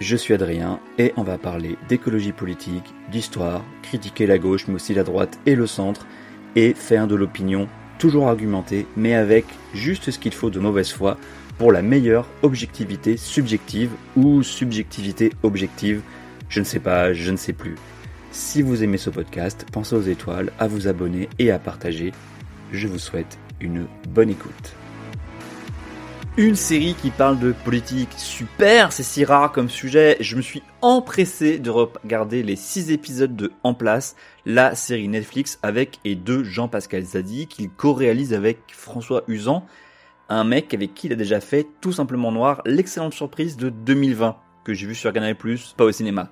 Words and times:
Je 0.00 0.16
suis 0.16 0.32
Adrien 0.32 0.80
et 0.96 1.12
on 1.18 1.22
va 1.22 1.36
parler 1.36 1.76
d'écologie 1.90 2.32
politique, 2.32 2.94
d'histoire, 3.12 3.62
critiquer 3.82 4.26
la 4.26 4.38
gauche 4.38 4.66
mais 4.66 4.76
aussi 4.76 4.94
la 4.94 5.04
droite 5.04 5.38
et 5.44 5.54
le 5.54 5.66
centre 5.66 6.06
et 6.56 6.72
faire 6.72 7.06
de 7.06 7.14
l'opinion 7.14 7.68
toujours 7.98 8.28
argumentée 8.28 8.86
mais 8.96 9.12
avec 9.12 9.44
juste 9.74 10.10
ce 10.10 10.18
qu'il 10.18 10.32
faut 10.32 10.48
de 10.48 10.58
mauvaise 10.58 10.90
foi 10.90 11.18
pour 11.58 11.70
la 11.70 11.82
meilleure 11.82 12.26
objectivité 12.40 13.18
subjective 13.18 13.90
ou 14.16 14.42
subjectivité 14.42 15.34
objective, 15.42 16.00
je 16.48 16.60
ne 16.60 16.64
sais 16.64 16.80
pas, 16.80 17.12
je 17.12 17.30
ne 17.30 17.36
sais 17.36 17.52
plus. 17.52 17.74
Si 18.32 18.62
vous 18.62 18.82
aimez 18.82 18.96
ce 18.96 19.10
podcast, 19.10 19.66
pensez 19.70 19.94
aux 19.94 20.00
étoiles, 20.00 20.50
à 20.58 20.66
vous 20.66 20.88
abonner 20.88 21.28
et 21.38 21.50
à 21.50 21.58
partager. 21.58 22.12
Je 22.72 22.88
vous 22.88 22.98
souhaite 22.98 23.36
une 23.60 23.86
bonne 24.08 24.30
écoute 24.30 24.74
une 26.36 26.54
série 26.54 26.94
qui 26.94 27.10
parle 27.10 27.38
de 27.38 27.52
politique. 27.52 28.10
Super, 28.16 28.92
c'est 28.92 29.02
si 29.02 29.24
rare 29.24 29.50
comme 29.52 29.68
sujet. 29.68 30.16
Je 30.20 30.36
me 30.36 30.42
suis 30.42 30.62
empressé 30.80 31.58
de 31.58 31.70
regarder 31.70 32.42
les 32.42 32.56
6 32.56 32.92
épisodes 32.92 33.34
de 33.34 33.52
En 33.64 33.74
Place, 33.74 34.14
la 34.46 34.74
série 34.74 35.08
Netflix 35.08 35.58
avec 35.62 35.98
et 36.04 36.14
de 36.14 36.44
Jean-Pascal 36.44 37.02
Zadi 37.02 37.46
qu'il 37.46 37.68
co-réalise 37.68 38.32
avec 38.32 38.58
François 38.68 39.24
Usan, 39.26 39.66
un 40.28 40.44
mec 40.44 40.72
avec 40.72 40.94
qui 40.94 41.08
il 41.08 41.12
a 41.12 41.16
déjà 41.16 41.40
fait 41.40 41.66
Tout 41.80 41.92
simplement 41.92 42.30
noir, 42.30 42.62
l'excellente 42.64 43.14
surprise 43.14 43.56
de 43.56 43.68
2020 43.68 44.36
que 44.64 44.72
j'ai 44.72 44.86
vu 44.86 44.94
sur 44.94 45.12
Canal+, 45.12 45.36
pas 45.76 45.84
au 45.84 45.92
cinéma. 45.92 46.30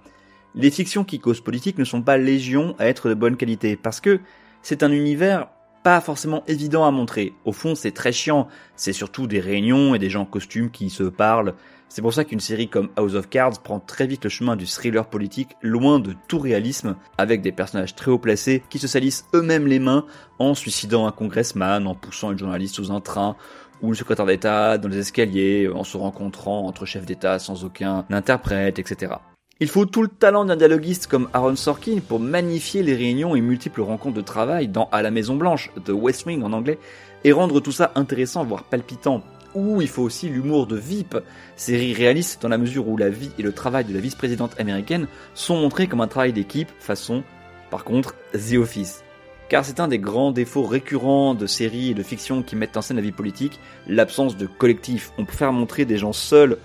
Les 0.54 0.70
fictions 0.70 1.04
qui 1.04 1.18
causent 1.18 1.40
politique 1.40 1.78
ne 1.78 1.84
sont 1.84 2.02
pas 2.02 2.18
légion 2.18 2.76
à 2.78 2.86
être 2.86 3.08
de 3.08 3.14
bonne 3.14 3.36
qualité 3.36 3.76
parce 3.76 4.00
que 4.00 4.20
c'est 4.62 4.82
un 4.82 4.92
univers 4.92 5.48
pas 5.88 6.02
forcément 6.02 6.44
évident 6.46 6.84
à 6.84 6.90
montrer. 6.90 7.32
Au 7.46 7.52
fond, 7.52 7.74
c'est 7.74 7.92
très 7.92 8.12
chiant. 8.12 8.46
C'est 8.76 8.92
surtout 8.92 9.26
des 9.26 9.40
réunions 9.40 9.94
et 9.94 9.98
des 9.98 10.10
gens 10.10 10.20
en 10.20 10.26
costume 10.26 10.70
qui 10.70 10.90
se 10.90 11.04
parlent. 11.04 11.54
C'est 11.88 12.02
pour 12.02 12.12
ça 12.12 12.26
qu'une 12.26 12.40
série 12.40 12.68
comme 12.68 12.90
House 12.96 13.14
of 13.14 13.30
Cards 13.30 13.62
prend 13.62 13.80
très 13.80 14.06
vite 14.06 14.24
le 14.24 14.28
chemin 14.28 14.54
du 14.54 14.66
thriller 14.66 15.06
politique, 15.06 15.56
loin 15.62 15.98
de 15.98 16.14
tout 16.28 16.40
réalisme, 16.40 16.94
avec 17.16 17.40
des 17.40 17.52
personnages 17.52 17.94
très 17.94 18.10
haut 18.10 18.18
placés 18.18 18.62
qui 18.68 18.78
se 18.78 18.86
salissent 18.86 19.24
eux-mêmes 19.32 19.66
les 19.66 19.78
mains 19.78 20.04
en 20.38 20.52
suicidant 20.54 21.06
un 21.06 21.10
congressman, 21.10 21.86
en 21.86 21.94
poussant 21.94 22.32
une 22.32 22.38
journaliste 22.38 22.74
sous 22.74 22.92
un 22.92 23.00
train, 23.00 23.34
ou 23.80 23.88
le 23.88 23.94
secrétaire 23.94 24.26
d'État 24.26 24.76
dans 24.76 24.88
les 24.88 24.98
escaliers, 24.98 25.70
en 25.74 25.84
se 25.84 25.96
rencontrant 25.96 26.66
entre 26.66 26.84
chefs 26.84 27.06
d'État 27.06 27.38
sans 27.38 27.64
aucun 27.64 28.04
interprète, 28.10 28.78
etc. 28.78 29.14
Il 29.60 29.66
faut 29.66 29.86
tout 29.86 30.02
le 30.02 30.08
talent 30.08 30.44
d'un 30.44 30.54
dialoguiste 30.54 31.08
comme 31.08 31.28
Aaron 31.32 31.56
Sorkin 31.56 31.98
pour 31.98 32.20
magnifier 32.20 32.84
les 32.84 32.94
réunions 32.94 33.34
et 33.34 33.40
multiples 33.40 33.80
rencontres 33.80 34.14
de 34.14 34.20
travail 34.20 34.68
dans 34.68 34.88
À 34.92 35.02
la 35.02 35.10
Maison 35.10 35.34
Blanche, 35.34 35.72
The 35.84 35.90
West 35.90 36.26
Wing 36.26 36.44
en 36.44 36.52
anglais, 36.52 36.78
et 37.24 37.32
rendre 37.32 37.58
tout 37.58 37.72
ça 37.72 37.90
intéressant, 37.96 38.44
voire 38.44 38.62
palpitant. 38.62 39.20
Ou 39.56 39.82
il 39.82 39.88
faut 39.88 40.04
aussi 40.04 40.28
l'humour 40.28 40.68
de 40.68 40.76
VIP, 40.76 41.16
série 41.56 41.92
réaliste 41.92 42.40
dans 42.40 42.48
la 42.48 42.56
mesure 42.56 42.86
où 42.86 42.96
la 42.96 43.08
vie 43.08 43.32
et 43.36 43.42
le 43.42 43.50
travail 43.50 43.84
de 43.84 43.92
la 43.92 43.98
vice-présidente 43.98 44.54
américaine 44.60 45.08
sont 45.34 45.56
montrés 45.56 45.88
comme 45.88 46.02
un 46.02 46.06
travail 46.06 46.32
d'équipe, 46.32 46.70
façon, 46.78 47.24
par 47.68 47.82
contre, 47.82 48.14
The 48.34 48.58
Office. 48.58 49.02
Car 49.48 49.64
c'est 49.64 49.80
un 49.80 49.88
des 49.88 49.98
grands 49.98 50.30
défauts 50.30 50.66
récurrents 50.66 51.34
de 51.34 51.48
séries 51.48 51.90
et 51.90 51.94
de 51.94 52.02
fictions 52.04 52.44
qui 52.44 52.54
mettent 52.54 52.76
en 52.76 52.82
scène 52.82 52.98
la 52.98 53.02
vie 53.02 53.10
politique, 53.10 53.58
l'absence 53.88 54.36
de 54.36 54.46
collectif. 54.46 55.10
On 55.18 55.26
faire 55.26 55.52
montrer 55.52 55.84
des 55.84 55.98
gens 55.98 56.12
seuls 56.12 56.58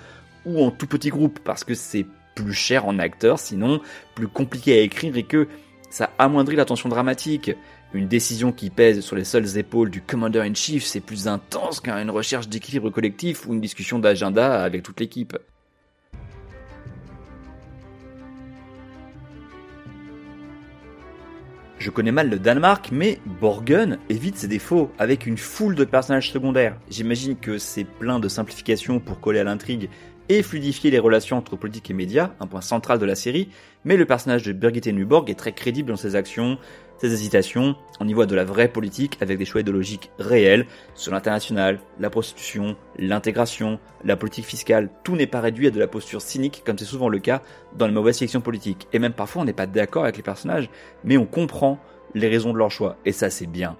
ou 0.46 0.64
en 0.64 0.70
tout 0.70 0.86
petit 0.86 1.10
groupe 1.10 1.40
parce 1.44 1.64
que 1.64 1.74
c'est 1.74 2.06
plus 2.36 2.54
cher 2.54 2.86
en 2.86 3.00
acteur, 3.00 3.40
sinon 3.40 3.82
plus 4.16 4.28
compliqué 4.28 4.80
à 4.80 4.82
écrire 4.82 5.16
et 5.18 5.24
que 5.24 5.48
ça 5.90 6.10
amoindrit 6.18 6.56
la 6.56 6.66
tension 6.66 6.90
dramatique. 6.90 7.52
Une 7.94 8.08
décision 8.08 8.52
qui 8.52 8.72
pèse 8.72 9.02
sur 9.02 9.16
les 9.16 9.24
seules 9.24 9.58
épaules 9.58 9.92
du 9.92 10.02
Commander-in-Chief, 10.02 10.84
c'est 10.84 11.00
plus 11.00 11.28
intense 11.28 11.80
qu'une 11.80 12.10
recherche 12.10 12.48
d'équilibre 12.48 12.90
collectif 12.90 13.46
ou 13.46 13.54
une 13.54 13.62
discussion 13.62 14.00
d'agenda 14.00 14.64
avec 14.64 14.82
toute 14.82 15.00
l'équipe. 15.00 15.38
Je 21.84 21.90
connais 21.90 22.14
mal 22.14 22.30
le 22.30 22.40
Danemark, 22.40 22.92
mais 22.94 23.20
Borgen 23.42 23.98
évite 24.08 24.38
ses 24.38 24.48
défauts 24.48 24.90
avec 24.98 25.26
une 25.26 25.38
foule 25.38 25.76
de 25.76 25.84
personnages 25.84 26.32
secondaires. 26.32 26.78
J'imagine 26.90 27.36
que 27.36 27.58
c'est 27.58 27.84
plein 27.84 28.20
de 28.20 28.30
simplifications 28.30 29.02
pour 29.02 29.20
coller 29.20 29.40
à 29.40 29.44
l'intrigue 29.44 29.90
et 30.30 30.44
fluidifier 30.44 30.92
les 30.92 31.00
relations 31.00 31.38
entre 31.38 31.56
politique 31.56 31.90
et 31.90 31.94
médias, 31.94 32.32
un 32.40 32.48
point 32.48 32.62
central 32.62 33.00
de 33.00 33.06
la 33.06 33.16
série, 33.16 33.50
mais 33.86 33.98
le 33.98 34.06
personnage 34.06 34.44
de 34.44 34.54
Birgitte 34.54 34.88
Nuborg 34.88 35.30
est 35.30 35.36
très 35.36 35.52
crédible 35.52 35.90
dans 35.90 35.98
ses 35.98 36.16
actions, 36.16 36.58
ses 36.98 37.12
hésitations, 37.12 37.76
on 38.00 38.08
y 38.08 38.14
voit 38.14 38.26
de 38.26 38.36
la 38.36 38.46
vraie 38.46 38.70
politique 38.70 39.18
avec 39.20 39.38
des 39.38 39.46
choix 39.46 39.62
idéologiques 39.62 40.12
réels 40.20 40.66
sur 40.96 41.12
l'international, 41.12 41.80
la 42.00 42.10
prostitution, 42.10 42.78
l'intégration, 42.98 43.80
la 44.06 44.16
politique 44.16 44.46
fiscale, 44.46 44.90
tout 45.04 45.16
n'est 45.16 45.28
pas 45.28 45.42
réduit 45.42 45.68
à 45.68 45.72
de 45.72 45.80
la 45.80 45.88
posture 45.88 46.22
cynique 46.22 46.64
comme 46.66 46.78
c'est 46.78 46.86
souvent 46.86 47.10
le 47.10 47.20
cas 47.20 47.42
dans 47.78 47.88
les 47.88 47.94
mauvaises 47.94 48.20
fictions 48.20 48.42
politiques. 48.42 48.88
Et 48.94 49.00
même 49.00 49.14
parfois 49.14 49.42
on 49.42 49.46
n'est 49.46 49.54
pas 49.54 49.68
d'accord 49.68 50.04
avec 50.04 50.18
les 50.18 50.24
personnages, 50.24 50.70
mais 51.04 51.18
on 51.18 51.26
comprend 51.26 51.80
les 52.14 52.30
raisons 52.30 52.54
de 52.54 52.58
leur 52.58 52.72
choix, 52.72 52.98
et 53.06 53.12
ça 53.12 53.30
c'est 53.30 53.48
bien. 53.48 53.76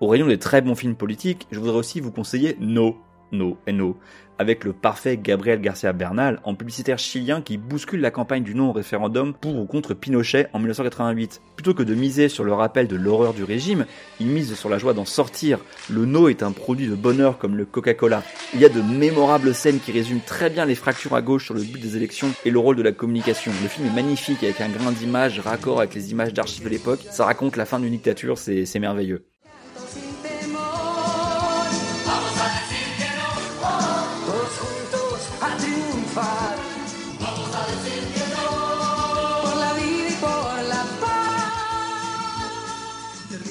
Au 0.00 0.06
rayon 0.06 0.28
des 0.28 0.38
très 0.38 0.60
bons 0.60 0.76
films 0.76 0.94
politiques, 0.94 1.48
je 1.50 1.58
voudrais 1.58 1.76
aussi 1.76 1.98
vous 1.98 2.12
conseiller 2.12 2.56
No, 2.60 2.96
No 3.32 3.58
et 3.66 3.72
No, 3.72 3.96
avec 4.38 4.64
le 4.64 4.72
parfait 4.72 5.18
Gabriel 5.20 5.60
Garcia 5.60 5.92
Bernal 5.92 6.40
en 6.44 6.54
publicitaire 6.54 6.98
chilien 6.98 7.42
qui 7.42 7.58
bouscule 7.58 8.00
la 8.00 8.10
campagne 8.10 8.42
du 8.42 8.54
non 8.54 8.70
au 8.70 8.72
référendum 8.72 9.34
pour 9.34 9.56
ou 9.56 9.66
contre 9.66 9.94
Pinochet 9.94 10.48
en 10.52 10.58
1988. 10.58 11.42
Plutôt 11.56 11.74
que 11.74 11.82
de 11.82 11.94
miser 11.94 12.28
sur 12.28 12.44
le 12.44 12.52
rappel 12.52 12.86
de 12.86 12.96
l'horreur 12.96 13.34
du 13.34 13.44
régime, 13.44 13.84
il 14.20 14.28
mise 14.28 14.54
sur 14.54 14.68
la 14.68 14.78
joie 14.78 14.94
d'en 14.94 15.04
sortir. 15.04 15.58
Le 15.90 16.04
no 16.06 16.28
est 16.28 16.42
un 16.42 16.52
produit 16.52 16.86
de 16.86 16.94
bonheur 16.94 17.38
comme 17.38 17.56
le 17.56 17.64
Coca-Cola. 17.64 18.22
Il 18.54 18.60
y 18.60 18.64
a 18.64 18.68
de 18.68 18.80
mémorables 18.80 19.54
scènes 19.54 19.80
qui 19.80 19.92
résument 19.92 20.22
très 20.24 20.50
bien 20.50 20.64
les 20.64 20.76
fractures 20.76 21.14
à 21.14 21.22
gauche 21.22 21.46
sur 21.46 21.54
le 21.54 21.62
but 21.62 21.80
des 21.80 21.96
élections 21.96 22.28
et 22.44 22.50
le 22.50 22.58
rôle 22.58 22.76
de 22.76 22.82
la 22.82 22.92
communication. 22.92 23.50
Le 23.62 23.68
film 23.68 23.88
est 23.88 23.94
magnifique 23.94 24.44
avec 24.44 24.60
un 24.60 24.68
grain 24.68 24.92
d'image 24.92 25.40
raccord 25.40 25.80
avec 25.80 25.94
les 25.94 26.12
images 26.12 26.32
d'archives 26.32 26.64
de 26.64 26.68
l'époque. 26.68 27.00
Ça 27.10 27.24
raconte 27.24 27.56
la 27.56 27.64
fin 27.64 27.80
d'une 27.80 27.90
dictature, 27.90 28.38
c'est 28.38 28.78
merveilleux. 28.78 29.24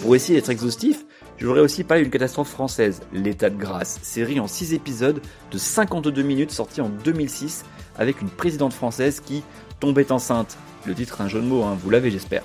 Pour 0.07 0.15
essayer 0.15 0.39
d'être 0.39 0.51
exhaustif, 0.51 1.03
je 1.37 1.45
voudrais 1.45 1.59
aussi 1.59 1.83
parler 1.83 2.03
d'une 2.03 2.11
catastrophe 2.13 2.47
française, 2.47 3.01
L'état 3.11 3.49
de 3.49 3.57
grâce, 3.57 3.99
série 4.03 4.39
en 4.39 4.47
6 4.47 4.73
épisodes 4.73 5.19
de 5.51 5.57
52 5.57 6.21
minutes 6.21 6.51
sortie 6.51 6.79
en 6.79 6.87
2006 6.87 7.65
avec 7.97 8.21
une 8.21 8.29
présidente 8.29 8.71
française 8.71 9.19
qui 9.19 9.43
tombait 9.81 10.13
enceinte. 10.13 10.57
Le 10.85 10.95
titre 10.95 11.19
un 11.19 11.27
jeu 11.27 11.41
de 11.41 11.45
mots, 11.45 11.65
hein, 11.65 11.77
vous 11.77 11.89
l'avez 11.89 12.09
j'espère. 12.09 12.43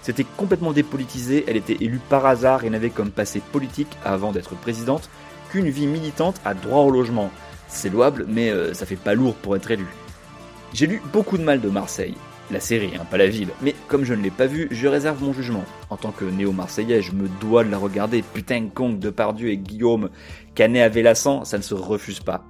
C'était 0.00 0.24
complètement 0.24 0.72
dépolitisé, 0.72 1.44
elle 1.46 1.58
était 1.58 1.76
élue 1.78 2.00
par 2.08 2.24
hasard 2.24 2.64
et 2.64 2.70
n'avait 2.70 2.88
comme 2.88 3.10
passé 3.10 3.42
politique 3.52 3.98
avant 4.02 4.32
d'être 4.32 4.54
présidente 4.54 5.10
qu'une 5.50 5.68
vie 5.68 5.86
militante 5.86 6.40
à 6.46 6.54
droit 6.54 6.84
au 6.84 6.90
logement. 6.90 7.30
C'est 7.68 7.90
louable, 7.90 8.24
mais 8.30 8.48
euh, 8.48 8.72
ça 8.72 8.86
fait 8.86 8.96
pas 8.96 9.12
lourd 9.12 9.34
pour 9.34 9.56
être 9.56 9.70
élu. 9.70 9.86
J'ai 10.72 10.86
lu 10.86 11.02
beaucoup 11.12 11.36
de 11.36 11.44
mal 11.44 11.60
de 11.60 11.68
Marseille, 11.68 12.14
la 12.50 12.60
série, 12.60 12.92
hein, 12.94 13.04
pas 13.10 13.16
la 13.16 13.26
ville. 13.26 13.48
Mais 13.62 13.74
comme 13.88 14.04
je 14.04 14.14
ne 14.14 14.22
l'ai 14.22 14.30
pas 14.30 14.46
vue, 14.46 14.68
je 14.70 14.86
réserve 14.86 15.22
mon 15.22 15.32
jugement. 15.32 15.64
En 15.90 15.96
tant 15.96 16.12
que 16.12 16.24
néo-marseillais, 16.24 17.02
je 17.02 17.12
me 17.12 17.28
dois 17.40 17.64
de 17.64 17.70
la 17.70 17.78
regarder. 17.78 18.22
Putain, 18.22 18.68
Kong, 18.68 18.98
Depardieu 18.98 19.50
et 19.50 19.56
Guillaume, 19.56 20.10
Canet 20.54 20.82
à 20.82 20.88
Vélassan, 20.88 21.44
ça 21.44 21.58
ne 21.58 21.62
se 21.62 21.74
refuse 21.74 22.20
pas. 22.20 22.44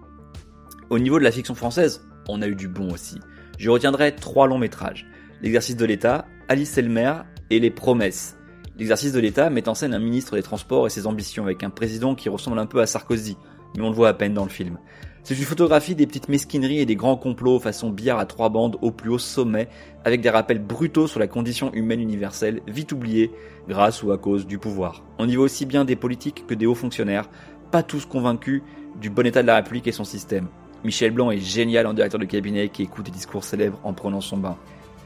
Au 0.91 0.99
niveau 0.99 1.19
de 1.19 1.25
la 1.25 1.31
fiction 1.31 1.55
française, 1.55 2.07
on 2.29 2.43
a 2.43 2.49
eu 2.49 2.55
du 2.55 2.69
bon 2.69 2.93
aussi. 2.93 3.19
Je 3.59 3.71
retiendrai 3.71 4.15
trois 4.15 4.47
longs 4.47 4.59
métrages. 4.59 5.07
L'exercice 5.43 5.77
de 5.77 5.85
l'État, 5.85 6.27
Alice 6.49 6.77
Elmer 6.77 7.15
et 7.51 7.61
Les 7.61 7.71
Promesses. 7.71 8.37
L'exercice 8.77 9.13
de 9.13 9.21
l'État 9.21 9.51
met 9.51 9.69
en 9.69 9.75
scène 9.75 9.95
un 9.95 10.01
ministre 10.01 10.35
des 10.35 10.43
Transports 10.43 10.87
et 10.87 10.91
ses 10.91 11.07
ambitions 11.07 11.45
avec 11.45 11.63
un 11.63 11.71
président 11.71 12.15
qui 12.15 12.29
ressemble 12.29 12.59
un 12.59 12.67
peu 12.67 12.81
à 12.81 12.87
Sarkozy, 12.87 13.37
mais 13.77 13.83
on 13.83 13.91
le 13.91 13.95
voit 13.95 14.09
à 14.09 14.15
peine 14.15 14.35
dans 14.35 14.45
le 14.45 14.51
film. 14.51 14.79
C'est 15.27 15.39
une 15.39 15.45
photographie 15.45 15.95
des 15.95 16.07
petites 16.07 16.29
mesquineries 16.29 16.81
et 16.81 16.85
des 16.85 16.97
grands 16.97 17.17
complots 17.17 17.59
façon 17.59 17.89
billard 17.89 18.19
à 18.19 18.27
trois 18.27 18.51
bandes 18.51 18.77
au 18.83 18.91
plus 18.91 19.09
haut 19.09 19.19
sommet, 19.19 19.69
avec 20.05 20.21
des 20.21 20.29
rappels 20.29 20.59
brutaux 20.59 21.07
sur 21.07 21.19
la 21.19 21.29
condition 21.29 21.73
humaine 21.73 22.01
universelle, 22.01 22.61
vite 22.67 22.93
oubliée, 22.93 23.31
grâce 23.67 24.03
ou 24.03 24.13
à 24.13 24.19
cause 24.19 24.47
du 24.47 24.59
pouvoir. 24.59 25.03
On 25.19 25.27
y 25.27 25.35
voit 25.37 25.47
aussi 25.47 25.65
bien 25.65 25.87
des 25.87 25.97
politiques 25.97 26.45
que 26.47 26.53
des 26.53 26.67
hauts 26.67 26.75
fonctionnaires, 26.75 27.31
pas 27.71 27.83
tous 27.83 28.05
convaincus 28.05 28.61
du 29.01 29.09
bon 29.09 29.27
état 29.27 29.41
de 29.41 29.47
la 29.47 29.57
République 29.57 29.87
et 29.87 29.93
son 29.93 30.05
système. 30.05 30.49
Michel 30.85 31.13
Blanc 31.13 31.31
est 31.31 31.41
génial 31.41 31.87
en 31.87 31.95
directeur 31.95 32.21
de 32.21 32.27
cabinet 32.27 32.69
qui 32.69 32.83
écoute 32.83 33.07
des 33.07 33.11
discours 33.11 33.45
célèbres 33.45 33.81
en 33.83 33.95
prenant 33.95 34.21
son 34.21 34.37
bain. 34.37 34.59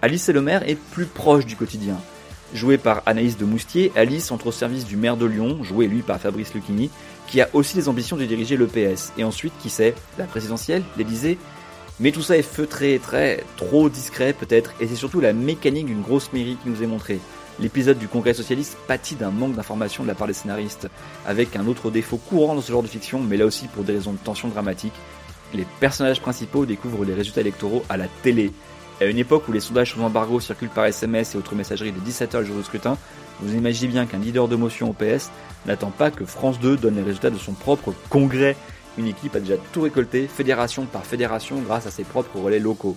Alice 0.03 0.29
et 0.29 0.32
le 0.32 0.43
maire 0.43 0.69
est 0.69 0.75
plus 0.75 1.06
proche 1.06 1.47
du 1.47 1.55
quotidien. 1.55 1.97
Jouée 2.54 2.78
par 2.78 3.02
Anaïs 3.04 3.36
de 3.36 3.44
Moustier, 3.44 3.92
Alice 3.94 4.30
entre 4.30 4.46
au 4.46 4.52
service 4.52 4.86
du 4.86 4.96
maire 4.96 5.18
de 5.18 5.26
Lyon, 5.26 5.62
joué 5.62 5.86
lui 5.86 6.00
par 6.00 6.18
Fabrice 6.18 6.54
Lucchini, 6.54 6.90
qui 7.26 7.42
a 7.42 7.48
aussi 7.52 7.76
les 7.76 7.88
ambitions 7.88 8.16
de 8.16 8.24
diriger 8.24 8.56
le 8.56 8.66
PS. 8.66 9.12
Et 9.18 9.24
ensuite, 9.24 9.52
qui 9.60 9.68
sait, 9.68 9.94
la 10.16 10.24
présidentielle, 10.24 10.82
l'Elysée. 10.96 11.38
Mais 12.00 12.10
tout 12.10 12.22
ça 12.22 12.38
est 12.38 12.42
feutré, 12.42 13.00
très 13.02 13.44
trop 13.56 13.88
discret 13.88 14.32
peut-être, 14.32 14.72
et 14.80 14.86
c'est 14.86 14.94
surtout 14.94 15.20
la 15.20 15.32
mécanique 15.32 15.86
d'une 15.86 16.00
grosse 16.00 16.32
mairie 16.32 16.56
qui 16.62 16.70
nous 16.70 16.82
est 16.82 16.86
montrée. 16.86 17.18
L'épisode 17.60 17.98
du 17.98 18.06
Congrès 18.06 18.34
socialiste 18.34 18.76
pâtit 18.86 19.16
d'un 19.16 19.32
manque 19.32 19.56
d'informations 19.56 20.04
de 20.04 20.08
la 20.08 20.14
part 20.14 20.28
des 20.28 20.32
scénaristes, 20.32 20.88
avec 21.26 21.56
un 21.56 21.66
autre 21.66 21.90
défaut 21.90 22.16
courant 22.16 22.54
dans 22.54 22.60
ce 22.60 22.70
genre 22.70 22.84
de 22.84 22.88
fiction, 22.88 23.20
mais 23.20 23.36
là 23.36 23.46
aussi 23.46 23.66
pour 23.66 23.82
des 23.82 23.94
raisons 23.94 24.12
de 24.12 24.18
tension 24.18 24.46
dramatique. 24.46 24.92
Les 25.54 25.66
personnages 25.80 26.20
principaux 26.20 26.66
découvrent 26.66 27.04
les 27.04 27.14
résultats 27.14 27.40
électoraux 27.40 27.82
à 27.88 27.96
la 27.96 28.06
télé. 28.22 28.52
À 29.00 29.04
une 29.04 29.18
époque 29.18 29.46
où 29.46 29.52
les 29.52 29.60
sondages 29.60 29.92
sous 29.92 30.00
embargo 30.00 30.40
circulent 30.40 30.68
par 30.70 30.84
SMS 30.86 31.34
et 31.34 31.38
autres 31.38 31.54
messageries 31.54 31.92
de 31.92 32.00
17h 32.00 32.40
le 32.40 32.44
jour 32.44 32.56
du 32.56 32.64
scrutin, 32.64 32.98
vous 33.40 33.54
imaginez 33.54 33.92
bien 33.92 34.06
qu'un 34.06 34.18
leader 34.18 34.48
de 34.48 34.56
motion 34.56 34.90
au 34.90 34.92
PS 34.92 35.30
n'attend 35.66 35.90
pas 35.90 36.10
que 36.10 36.24
France 36.24 36.58
2 36.58 36.76
donne 36.76 36.96
les 36.96 37.04
résultats 37.04 37.30
de 37.30 37.38
son 37.38 37.52
propre 37.52 37.94
congrès. 38.08 38.56
Une 38.98 39.06
équipe 39.06 39.36
a 39.36 39.40
déjà 39.40 39.54
tout 39.72 39.82
récolté, 39.82 40.26
fédération 40.26 40.84
par 40.84 41.06
fédération, 41.06 41.60
grâce 41.60 41.86
à 41.86 41.92
ses 41.92 42.02
propres 42.02 42.40
relais 42.40 42.58
locaux. 42.58 42.96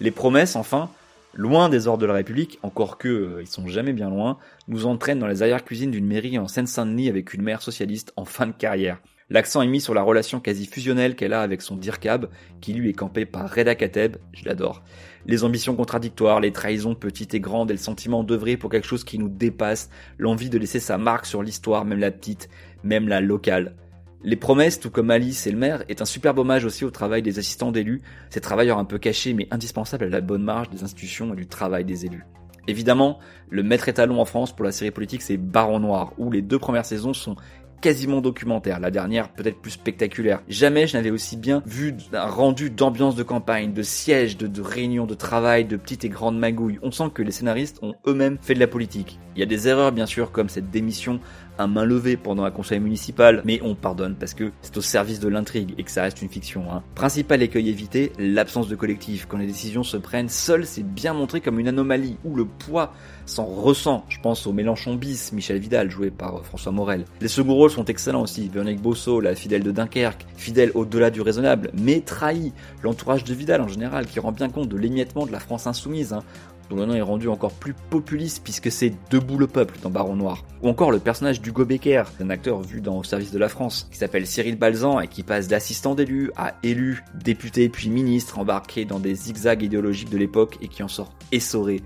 Les 0.00 0.10
promesses, 0.10 0.56
enfin, 0.56 0.90
loin 1.34 1.68
des 1.68 1.86
ordres 1.86 2.02
de 2.02 2.06
la 2.06 2.14
République, 2.14 2.58
encore 2.64 2.98
que 2.98 3.08
euh, 3.08 3.42
ils 3.42 3.46
sont 3.46 3.68
jamais 3.68 3.92
bien 3.92 4.10
loin, 4.10 4.38
nous 4.66 4.86
entraînent 4.86 5.20
dans 5.20 5.28
les 5.28 5.42
arrière-cuisines 5.42 5.92
d'une 5.92 6.06
mairie 6.06 6.36
en 6.36 6.48
Seine-Saint-Denis 6.48 7.08
avec 7.08 7.32
une 7.32 7.42
mère 7.42 7.62
socialiste 7.62 8.12
en 8.16 8.24
fin 8.24 8.48
de 8.48 8.52
carrière. 8.52 8.98
L'accent 9.32 9.62
est 9.62 9.66
mis 9.66 9.80
sur 9.80 9.94
la 9.94 10.02
relation 10.02 10.40
quasi 10.40 10.66
fusionnelle 10.66 11.16
qu'elle 11.16 11.32
a 11.32 11.40
avec 11.40 11.62
son 11.62 11.74
dircab, 11.74 12.28
qui 12.60 12.74
lui 12.74 12.90
est 12.90 12.92
campé 12.92 13.24
par 13.24 13.50
Reda 13.50 13.74
Kateb, 13.74 14.18
je 14.34 14.44
l'adore. 14.44 14.82
Les 15.24 15.42
ambitions 15.42 15.74
contradictoires, 15.74 16.38
les 16.38 16.52
trahisons 16.52 16.94
petites 16.94 17.32
et 17.32 17.40
grandes 17.40 17.70
et 17.70 17.72
le 17.72 17.78
sentiment 17.78 18.24
d'œuvrer 18.24 18.58
pour 18.58 18.68
quelque 18.68 18.86
chose 18.86 19.04
qui 19.04 19.18
nous 19.18 19.30
dépasse, 19.30 19.88
l'envie 20.18 20.50
de 20.50 20.58
laisser 20.58 20.80
sa 20.80 20.98
marque 20.98 21.24
sur 21.24 21.42
l'histoire, 21.42 21.86
même 21.86 21.98
la 21.98 22.10
petite, 22.10 22.50
même 22.84 23.08
la 23.08 23.22
locale. 23.22 23.74
Les 24.22 24.36
promesses, 24.36 24.78
tout 24.78 24.90
comme 24.90 25.10
Alice 25.10 25.46
et 25.46 25.50
le 25.50 25.56
maire, 25.56 25.82
est 25.88 26.02
un 26.02 26.04
superbe 26.04 26.38
hommage 26.38 26.66
aussi 26.66 26.84
au 26.84 26.90
travail 26.90 27.22
des 27.22 27.38
assistants 27.38 27.72
d'élus, 27.72 28.02
ces 28.28 28.42
travailleurs 28.42 28.76
un 28.76 28.84
peu 28.84 28.98
cachés 28.98 29.32
mais 29.32 29.48
indispensables 29.50 30.04
à 30.04 30.08
la 30.10 30.20
bonne 30.20 30.44
marge 30.44 30.68
des 30.68 30.84
institutions 30.84 31.32
et 31.32 31.36
du 31.36 31.46
travail 31.46 31.86
des 31.86 32.04
élus. 32.04 32.26
Évidemment, 32.68 33.18
le 33.50 33.64
maître 33.64 33.88
étalon 33.88 34.20
en 34.20 34.24
France 34.24 34.54
pour 34.54 34.64
la 34.64 34.70
série 34.70 34.92
politique 34.92 35.22
c'est 35.22 35.36
Baron 35.36 35.80
Noir, 35.80 36.12
où 36.16 36.30
les 36.30 36.42
deux 36.42 36.60
premières 36.60 36.84
saisons 36.84 37.12
sont 37.12 37.34
quasiment 37.82 38.22
documentaire, 38.22 38.80
la 38.80 38.90
dernière 38.90 39.28
peut-être 39.28 39.60
plus 39.60 39.72
spectaculaire. 39.72 40.40
Jamais 40.48 40.86
je 40.86 40.96
n'avais 40.96 41.10
aussi 41.10 41.36
bien 41.36 41.62
vu 41.66 41.94
un 42.14 42.26
rendu 42.26 42.70
d'ambiance 42.70 43.16
de 43.16 43.24
campagne, 43.24 43.74
de 43.74 43.82
sièges, 43.82 44.38
de, 44.38 44.46
de 44.46 44.62
réunions 44.62 45.04
de 45.04 45.14
travail, 45.14 45.66
de 45.66 45.76
petites 45.76 46.04
et 46.04 46.08
grandes 46.08 46.38
magouilles. 46.38 46.78
On 46.82 46.92
sent 46.92 47.10
que 47.12 47.22
les 47.22 47.32
scénaristes 47.32 47.80
ont 47.82 47.94
eux-mêmes 48.06 48.38
fait 48.40 48.54
de 48.54 48.60
la 48.60 48.68
politique. 48.68 49.18
Il 49.34 49.40
y 49.40 49.42
a 49.42 49.46
des 49.46 49.68
erreurs 49.68 49.92
bien 49.92 50.06
sûr 50.06 50.30
comme 50.30 50.48
cette 50.48 50.70
démission 50.70 51.20
à 51.58 51.66
main 51.66 51.84
levée 51.84 52.16
pendant 52.16 52.44
un 52.44 52.50
conseil 52.50 52.80
municipal, 52.80 53.42
mais 53.44 53.60
on 53.62 53.74
pardonne 53.74 54.14
parce 54.14 54.34
que 54.34 54.52
c'est 54.62 54.76
au 54.76 54.80
service 54.80 55.20
de 55.20 55.28
l'intrigue 55.28 55.74
et 55.78 55.82
que 55.82 55.90
ça 55.90 56.02
reste 56.02 56.22
une 56.22 56.28
fiction. 56.28 56.64
Hein. 56.72 56.82
Principal 56.94 57.42
écueil 57.42 57.68
évité, 57.68 58.12
l'absence 58.18 58.68
de 58.68 58.76
collectif. 58.76 59.26
Quand 59.28 59.38
les 59.38 59.46
décisions 59.46 59.82
se 59.82 59.96
prennent 59.96 60.28
seules, 60.28 60.66
c'est 60.66 60.82
bien 60.82 61.12
montré 61.14 61.40
comme 61.40 61.58
une 61.58 61.68
anomalie 61.68 62.16
où 62.24 62.34
le 62.34 62.44
poids 62.44 62.92
s'en 63.26 63.44
ressent. 63.44 64.04
Je 64.08 64.18
pense 64.20 64.46
au 64.46 64.52
Mélenchon 64.52 64.94
bis, 64.94 65.32
Michel 65.32 65.58
Vidal, 65.58 65.90
joué 65.90 66.10
par 66.10 66.36
euh, 66.36 66.42
François 66.42 66.72
Morel. 66.72 67.04
Les 67.20 67.28
seconds 67.28 67.54
rôles 67.54 67.70
sont 67.70 67.84
excellents 67.84 68.22
aussi. 68.22 68.48
Véronique 68.48 68.80
Bosso, 68.80 69.20
la 69.20 69.34
fidèle 69.34 69.62
de 69.62 69.70
Dunkerque, 69.70 70.26
fidèle 70.36 70.72
au-delà 70.74 71.10
du 71.10 71.20
raisonnable, 71.20 71.70
mais 71.74 72.00
trahi. 72.00 72.52
L'entourage 72.82 73.24
de 73.24 73.34
Vidal 73.34 73.60
en 73.60 73.68
général, 73.68 74.06
qui 74.06 74.20
rend 74.20 74.32
bien 74.32 74.48
compte 74.48 74.68
de 74.68 74.76
l'émiettement 74.76 75.26
de 75.26 75.32
la 75.32 75.40
France 75.40 75.66
insoumise. 75.66 76.12
Hein 76.12 76.22
dont 76.72 76.80
le 76.80 76.86
nom 76.86 76.94
est 76.94 77.02
rendu 77.02 77.28
encore 77.28 77.52
plus 77.52 77.74
populiste 77.74 78.42
puisque 78.42 78.70
c'est 78.70 78.92
Debout 79.10 79.38
le 79.38 79.46
peuple 79.46 79.76
dans 79.82 79.90
Baron 79.90 80.16
Noir. 80.16 80.44
Ou 80.62 80.68
encore 80.68 80.90
le 80.90 80.98
personnage 80.98 81.40
d'Hugo 81.40 81.64
Becker, 81.64 82.04
un 82.20 82.30
acteur 82.30 82.62
vu 82.62 82.80
dans 82.80 82.98
Au 82.98 83.04
service 83.04 83.30
de 83.30 83.38
la 83.38 83.48
France, 83.48 83.88
qui 83.90 83.98
s'appelle 83.98 84.26
Cyril 84.26 84.56
Balzan 84.56 85.00
et 85.00 85.08
qui 85.08 85.22
passe 85.22 85.48
d'assistant 85.48 85.94
d'élu 85.94 86.30
à 86.36 86.54
élu, 86.62 87.04
député 87.14 87.68
puis 87.68 87.90
ministre, 87.90 88.38
embarqué 88.38 88.84
dans 88.84 88.98
des 88.98 89.14
zigzags 89.14 89.62
idéologiques 89.62 90.10
de 90.10 90.18
l'époque 90.18 90.56
et 90.62 90.68
qui 90.68 90.82
en 90.82 90.88
sort 90.88 91.12
essoré, 91.30 91.82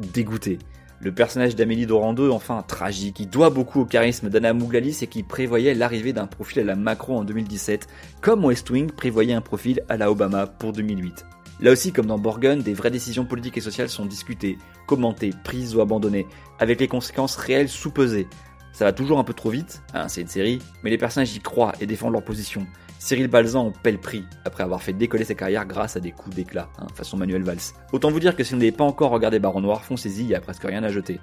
dégoûté. 0.00 0.58
Le 1.02 1.12
personnage 1.12 1.56
d'Amélie 1.56 1.86
Dorando, 1.86 2.30
enfin 2.32 2.62
tragique, 2.66 3.16
qui 3.16 3.26
doit 3.26 3.50
beaucoup 3.50 3.80
au 3.80 3.84
charisme 3.86 4.28
d'Anna 4.28 4.52
Mouglalis 4.52 4.98
et 5.02 5.06
qui 5.06 5.22
prévoyait 5.22 5.74
l'arrivée 5.74 6.12
d'un 6.12 6.26
profil 6.26 6.60
à 6.60 6.64
la 6.64 6.76
Macron 6.76 7.18
en 7.18 7.24
2017, 7.24 7.88
comme 8.20 8.44
West 8.44 8.68
Wing 8.70 8.90
prévoyait 8.90 9.34
un 9.34 9.40
profil 9.40 9.82
à 9.88 9.96
la 9.96 10.10
Obama 10.10 10.46
pour 10.46 10.72
2008. 10.72 11.24
Là 11.60 11.72
aussi, 11.72 11.92
comme 11.92 12.06
dans 12.06 12.18
Borgen, 12.18 12.62
des 12.62 12.72
vraies 12.72 12.90
décisions 12.90 13.26
politiques 13.26 13.58
et 13.58 13.60
sociales 13.60 13.90
sont 13.90 14.06
discutées, 14.06 14.56
commentées, 14.86 15.32
prises 15.44 15.76
ou 15.76 15.82
abandonnées, 15.82 16.26
avec 16.58 16.80
les 16.80 16.88
conséquences 16.88 17.36
réelles 17.36 17.68
sous-pesées. 17.68 18.28
Ça 18.72 18.84
va 18.84 18.92
toujours 18.92 19.18
un 19.18 19.24
peu 19.24 19.34
trop 19.34 19.50
vite, 19.50 19.82
hein, 19.92 20.08
c'est 20.08 20.22
une 20.22 20.28
série, 20.28 20.60
mais 20.82 20.90
les 20.90 20.96
personnages 20.96 21.34
y 21.34 21.40
croient 21.40 21.72
et 21.80 21.86
défendent 21.86 22.14
leur 22.14 22.24
position. 22.24 22.66
Cyril 22.98 23.28
Balzan 23.28 23.66
en 23.66 23.70
paie 23.72 23.96
prix, 23.98 24.24
après 24.44 24.62
avoir 24.62 24.82
fait 24.82 24.92
décoller 24.92 25.24
sa 25.24 25.34
carrière 25.34 25.66
grâce 25.66 25.96
à 25.96 26.00
des 26.00 26.12
coups 26.12 26.36
d'éclat, 26.36 26.68
hein, 26.78 26.86
façon 26.94 27.16
Manuel 27.16 27.42
Valls. 27.42 27.58
Autant 27.92 28.10
vous 28.10 28.20
dire 28.20 28.36
que 28.36 28.44
si 28.44 28.54
vous 28.54 28.58
n'avez 28.58 28.72
pas 28.72 28.84
encore 28.84 29.10
regardé 29.10 29.38
Baron 29.38 29.60
Noir, 29.60 29.84
foncez-y, 29.84 30.26
il 30.26 30.34
a 30.34 30.40
presque 30.40 30.64
rien 30.64 30.82
à 30.82 30.88
jeter. 30.88 31.20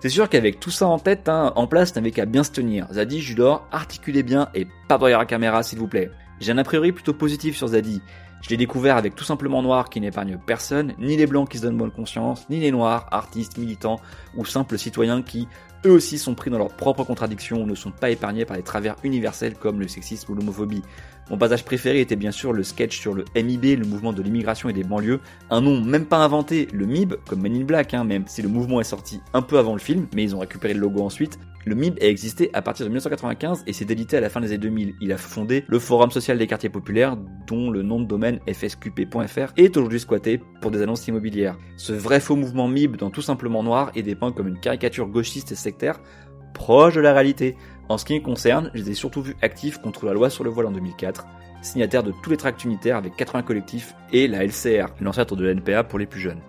C'est 0.00 0.08
sûr 0.08 0.28
qu'avec 0.28 0.60
tout 0.60 0.70
ça 0.70 0.88
en 0.88 0.98
tête, 0.98 1.28
hein, 1.28 1.52
en 1.56 1.66
place, 1.66 1.94
n'avait 1.94 2.10
qu'à 2.10 2.26
bien 2.26 2.42
se 2.42 2.50
tenir. 2.50 2.88
Zadie, 2.92 3.20
Judor, 3.20 3.68
articulez 3.70 4.22
bien 4.22 4.48
et 4.54 4.66
pas 4.88 4.98
derrière 4.98 5.20
la 5.20 5.26
caméra 5.26 5.62
s'il 5.62 5.78
vous 5.78 5.88
plaît. 5.88 6.10
J'ai 6.42 6.50
un 6.50 6.58
a 6.58 6.64
priori 6.64 6.90
plutôt 6.90 7.14
positif 7.14 7.56
sur 7.56 7.68
Zadie. 7.68 8.02
Je 8.42 8.50
l'ai 8.50 8.56
découvert 8.56 8.96
avec 8.96 9.14
tout 9.14 9.22
simplement 9.22 9.62
Noir 9.62 9.88
qui 9.88 10.00
n'épargne 10.00 10.38
personne, 10.44 10.92
ni 10.98 11.16
les 11.16 11.28
blancs 11.28 11.48
qui 11.48 11.58
se 11.58 11.62
donnent 11.62 11.78
bonne 11.78 11.92
conscience, 11.92 12.48
ni 12.50 12.58
les 12.58 12.72
noirs, 12.72 13.06
artistes, 13.12 13.58
militants 13.58 14.00
ou 14.36 14.44
simples 14.44 14.76
citoyens 14.76 15.22
qui, 15.22 15.46
eux 15.84 15.90
aussi, 15.90 16.18
sont 16.18 16.34
pris 16.34 16.50
dans 16.50 16.58
leurs 16.58 16.74
propres 16.74 17.04
contradictions 17.04 17.62
ou 17.62 17.66
ne 17.66 17.74
sont 17.74 17.90
pas 17.90 18.10
épargnés 18.10 18.44
par 18.44 18.56
les 18.56 18.62
travers 18.62 18.96
universels 19.02 19.54
comme 19.54 19.80
le 19.80 19.88
sexisme 19.88 20.32
ou 20.32 20.34
l'homophobie. 20.34 20.82
Mon 21.30 21.38
passage 21.38 21.64
préféré 21.64 22.00
était 22.00 22.16
bien 22.16 22.30
sûr 22.30 22.52
le 22.52 22.62
sketch 22.62 22.98
sur 22.98 23.14
le 23.14 23.24
MIB, 23.34 23.76
le 23.76 23.86
mouvement 23.86 24.12
de 24.12 24.22
l'immigration 24.22 24.68
et 24.68 24.72
des 24.72 24.84
banlieues, 24.84 25.20
un 25.50 25.60
nom 25.60 25.80
même 25.80 26.06
pas 26.06 26.18
inventé, 26.18 26.68
le 26.72 26.86
MIB, 26.86 27.14
comme 27.28 27.40
Men 27.40 27.54
in 27.54 27.64
Black, 27.64 27.94
hein, 27.94 28.04
même 28.04 28.24
si 28.26 28.42
le 28.42 28.48
mouvement 28.48 28.80
est 28.80 28.84
sorti 28.84 29.20
un 29.32 29.42
peu 29.42 29.58
avant 29.58 29.72
le 29.72 29.78
film, 29.78 30.08
mais 30.14 30.24
ils 30.24 30.34
ont 30.34 30.40
récupéré 30.40 30.74
le 30.74 30.80
logo 30.80 31.00
ensuite, 31.00 31.38
le 31.64 31.76
MIB 31.76 32.02
a 32.02 32.06
existé 32.06 32.50
à 32.54 32.62
partir 32.62 32.84
de 32.86 32.90
1995 32.90 33.64
et 33.66 33.72
s'est 33.72 33.84
délité 33.84 34.16
à 34.16 34.20
la 34.20 34.28
fin 34.28 34.40
des 34.40 34.48
années 34.48 34.58
2000. 34.58 34.94
Il 35.00 35.12
a 35.12 35.16
fondé 35.16 35.64
le 35.68 35.78
Forum 35.78 36.10
social 36.10 36.36
des 36.38 36.46
quartiers 36.46 36.68
populaires, 36.68 37.16
dont 37.46 37.70
le 37.70 37.82
nom 37.82 38.00
de 38.00 38.06
domaine 38.06 38.40
fsqp.fr 38.52 39.52
est 39.56 39.76
aujourd'hui 39.76 40.00
squatté 40.00 40.40
pour 40.60 40.70
des 40.70 40.82
annonces 40.82 41.06
immobilières. 41.06 41.56
Ce 41.76 41.92
vrai 41.92 42.18
faux 42.18 42.36
mouvement 42.36 42.66
MIB 42.66 42.96
dans 42.96 43.10
tout 43.10 43.22
simplement 43.22 43.62
noir 43.62 43.92
est 43.94 44.02
dépeint 44.02 44.32
comme 44.32 44.48
une 44.48 44.58
caricature 44.58 45.06
gauchiste 45.06 45.52
et 45.52 45.56
proche 46.54 46.94
de 46.94 47.00
la 47.00 47.12
réalité. 47.12 47.56
En 47.88 47.98
ce 47.98 48.04
qui 48.04 48.14
me 48.14 48.24
concerne, 48.24 48.70
je 48.74 48.82
les 48.82 48.90
ai 48.90 48.94
surtout 48.94 49.22
vus 49.22 49.36
actifs 49.42 49.78
contre 49.78 50.06
la 50.06 50.12
loi 50.12 50.30
sur 50.30 50.44
le 50.44 50.50
voile 50.50 50.66
en 50.66 50.70
2004, 50.70 51.26
signataire 51.62 52.02
de 52.02 52.12
tous 52.22 52.30
les 52.30 52.36
tracts 52.36 52.64
unitaires 52.64 52.96
avec 52.96 53.16
80 53.16 53.42
collectifs 53.42 53.94
et 54.12 54.28
la 54.28 54.44
LCR, 54.44 54.94
l'ancêtre 55.00 55.36
de 55.36 55.44
la 55.44 55.52
NPA 55.52 55.84
pour 55.84 55.98
les 55.98 56.06
plus 56.06 56.20
jeunes. 56.20 56.40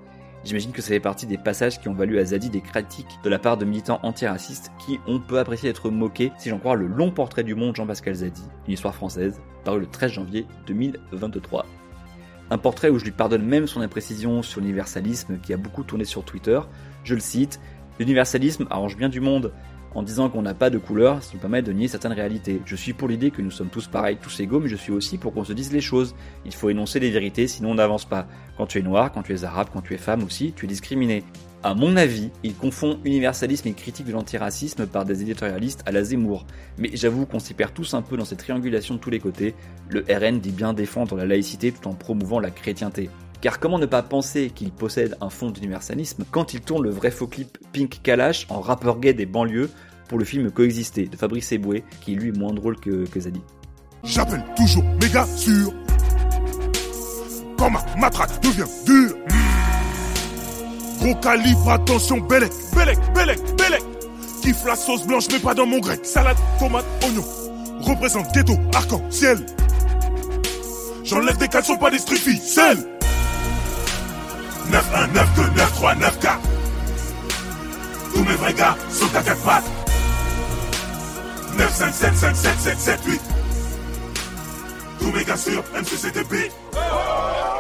J'imagine 0.44 0.74
que 0.74 0.82
ça 0.82 0.90
fait 0.90 1.00
partie 1.00 1.26
des 1.26 1.38
passages 1.38 1.80
qui 1.80 1.88
ont 1.88 1.94
valu 1.94 2.20
à 2.20 2.26
Zadi 2.26 2.50
des 2.50 2.60
critiques 2.60 3.18
de 3.24 3.30
la 3.30 3.40
part 3.40 3.58
de 3.58 3.64
militants 3.64 4.00
antiracistes 4.04 4.72
qui 4.78 5.00
ont 5.08 5.20
peu 5.20 5.40
apprécié 5.40 5.70
d'être 5.70 5.90
moqués, 5.90 6.34
si 6.38 6.50
j'en 6.50 6.60
crois 6.60 6.76
le 6.76 6.88
long 6.88 7.12
portrait 7.12 7.44
du 7.44 7.56
monde 7.56 7.76
Jean-Pascal 7.76 8.16
Zadi, 8.16 8.44
une 8.68 8.74
histoire 8.74 8.94
française, 8.94 9.42
paru 9.64 9.80
le 9.80 9.88
13 9.88 10.12
janvier 10.12 10.46
2023. 10.68 11.66
Un 12.50 12.58
portrait 12.58 12.90
où 12.90 13.00
je 13.00 13.06
lui 13.06 13.12
pardonne 13.12 13.46
même 13.46 13.68
son 13.68 13.80
imprécision 13.80 14.44
sur 14.44 14.60
l'universalisme 14.60 15.40
qui 15.40 15.54
a 15.54 15.58
beaucoup 15.58 15.84
tourné 15.84 16.04
sur 16.04 16.26
Twitter. 16.26 16.60
Je 17.06 17.16
le 17.16 17.22
cite, 17.22 17.62
L'universalisme 18.00 18.68
arrange 18.70 18.98
bien 18.98 19.10
du 19.10 19.20
monde, 19.20 19.52
en 19.96 20.04
disant 20.04 20.30
qu'on 20.30 20.42
n'a 20.42 20.54
pas 20.54 20.70
de 20.70 20.78
couleur, 20.78 21.24
ce 21.24 21.30
qui 21.30 21.36
me 21.36 21.42
permet 21.42 21.62
de 21.62 21.72
nier 21.72 21.88
certaines 21.88 22.14
réalités. 22.14 22.62
Je 22.66 22.76
suis 22.76 22.94
pour 22.94 23.08
l'idée 23.08 23.32
que 23.32 23.42
nous 23.42 23.52
sommes 23.52 23.70
tous 23.70 23.88
pareils, 23.88 24.18
tous 24.22 24.40
égaux, 24.40 24.60
mais 24.60 24.70
je 24.70 24.76
suis 24.76 24.92
aussi 24.92 25.18
pour 25.18 25.34
qu'on 25.34 25.44
se 25.44 25.54
dise 25.54 25.72
les 25.72 25.82
choses. 25.82 26.16
Il 26.46 26.54
faut 26.54 26.70
énoncer 26.70 27.00
les 27.00 27.12
vérités, 27.12 27.48
sinon 27.48 27.72
on 27.72 27.76
n'avance 27.76 28.06
pas. 28.06 28.28
Quand 28.58 28.66
tu 28.66 28.80
es 28.80 28.82
noir, 28.82 29.12
quand 29.12 29.24
tu 29.24 29.34
es 29.34 29.44
arabe, 29.44 29.68
quand 29.72 29.82
tu 29.82 29.94
es 29.94 29.98
femme 29.98 30.24
aussi, 30.24 30.54
tu 30.56 30.66
es 30.66 30.68
discriminé. 30.68 31.24
À 31.66 31.76
mon 31.76 31.96
avis, 31.96 32.30
il 32.44 32.56
confond 32.56 33.00
universalisme 33.06 33.70
et 33.70 33.74
critique 33.74 34.06
de 34.06 34.12
l'antiracisme 34.12 34.86
par 34.86 35.06
des 35.06 35.22
éditorialistes 35.22 35.82
à 35.86 35.92
la 35.92 36.04
Zemmour. 36.04 36.46
Mais 36.78 36.90
j'avoue 36.94 37.26
qu'on 37.26 37.40
s'y 37.40 37.54
perd 37.54 37.74
tous 37.74 37.94
un 37.94 38.02
peu 38.02 38.18
dans 38.18 38.26
cette 38.26 38.40
triangulation 38.40 38.96
de 38.96 39.00
tous 39.00 39.10
les 39.10 39.20
côtés. 39.20 39.56
Le 39.88 40.04
RN 40.10 40.40
dit 40.40 40.52
bien 40.52 40.74
défendre 40.74 41.16
la 41.16 41.26
laïcité 41.26 41.72
tout 41.72 41.88
en 41.88 41.94
promouvant 41.94 42.42
la 42.42 42.52
chrétienté. 42.52 43.10
Car 43.44 43.60
comment 43.60 43.78
ne 43.78 43.86
pas 43.86 44.02
penser 44.02 44.52
qu'il 44.56 44.72
possède 44.72 45.18
un 45.20 45.30
fond 45.30 45.52
d'universalisme 45.52 46.24
quand 46.32 46.54
il 46.54 46.62
tourne 46.62 46.84
le 46.84 46.92
vrai 46.92 47.12
faux 47.12 47.28
clip 47.28 47.58
Pink 47.74 48.00
Kalash 48.02 48.48
en 48.48 48.62
rappeur 48.62 49.02
gay 49.02 49.14
des 49.14 49.26
banlieues 49.26 49.70
pour 50.08 50.18
le 50.18 50.24
film 50.24 50.50
Coexister 50.50 51.08
de 51.08 51.18
Fabrice 51.18 51.52
Eboué, 51.52 51.84
qui 52.00 52.16
lui 52.16 52.30
est 52.30 52.38
moins 52.38 52.54
drôle 52.54 52.80
que, 52.80 53.06
que 53.06 53.20
Zadie. 53.20 53.42
J'appelle 54.06 54.46
toujours 54.56 54.86
méga 55.02 55.26
sûr. 55.26 55.74
Quand 57.58 57.70
ma 57.70 57.84
matraque 58.00 58.42
devient 58.42 58.64
dure. 58.86 59.18
Gros 61.02 61.16
calibre, 61.16 61.70
attention, 61.70 62.20
Bellec, 62.22 62.52
Bellec, 62.74 63.00
Bellec, 63.14 63.40
Bellec. 63.58 63.84
Kiffe 64.42 64.66
la 64.66 64.78
sauce 64.78 65.06
blanche, 65.06 65.26
mais 65.34 65.40
pas 65.40 65.54
dans 65.54 65.66
mon 65.66 65.80
grec. 65.80 66.06
Salade, 66.06 66.38
tomate, 66.60 66.86
oignon. 67.04 67.26
représente 67.82 68.34
ghetto, 68.34 68.54
arc-en-ciel. 68.74 69.46
J'enlève 71.04 71.38
des 71.38 71.50
caleçons, 71.50 71.76
pas 71.76 71.92
des 71.92 72.00
street 72.00 72.16
ficelles. 72.16 72.93
9 74.74 74.92
1 74.96 75.08
9 75.14 75.36
2 75.36 75.42
9 75.56 75.74
3 75.76 75.96
9 75.96 76.20
4 76.20 76.40
Tous 78.12 78.24
mes 78.24 78.34
vrais 78.34 78.54
gars 78.56 78.76
sont 78.90 79.16
à 79.16 79.22
4 79.22 79.44
pattes. 79.44 79.72
9 81.60 81.70
5 81.72 81.94
7 81.94 82.16
5 82.16 82.36
7 82.36 82.60
7 82.60 82.80
7 82.80 83.00
8 83.06 83.22
Tous 85.00 85.12
mes 85.12 85.24
gars 85.24 85.38
sur 85.38 85.64
MCCTP 85.76 86.52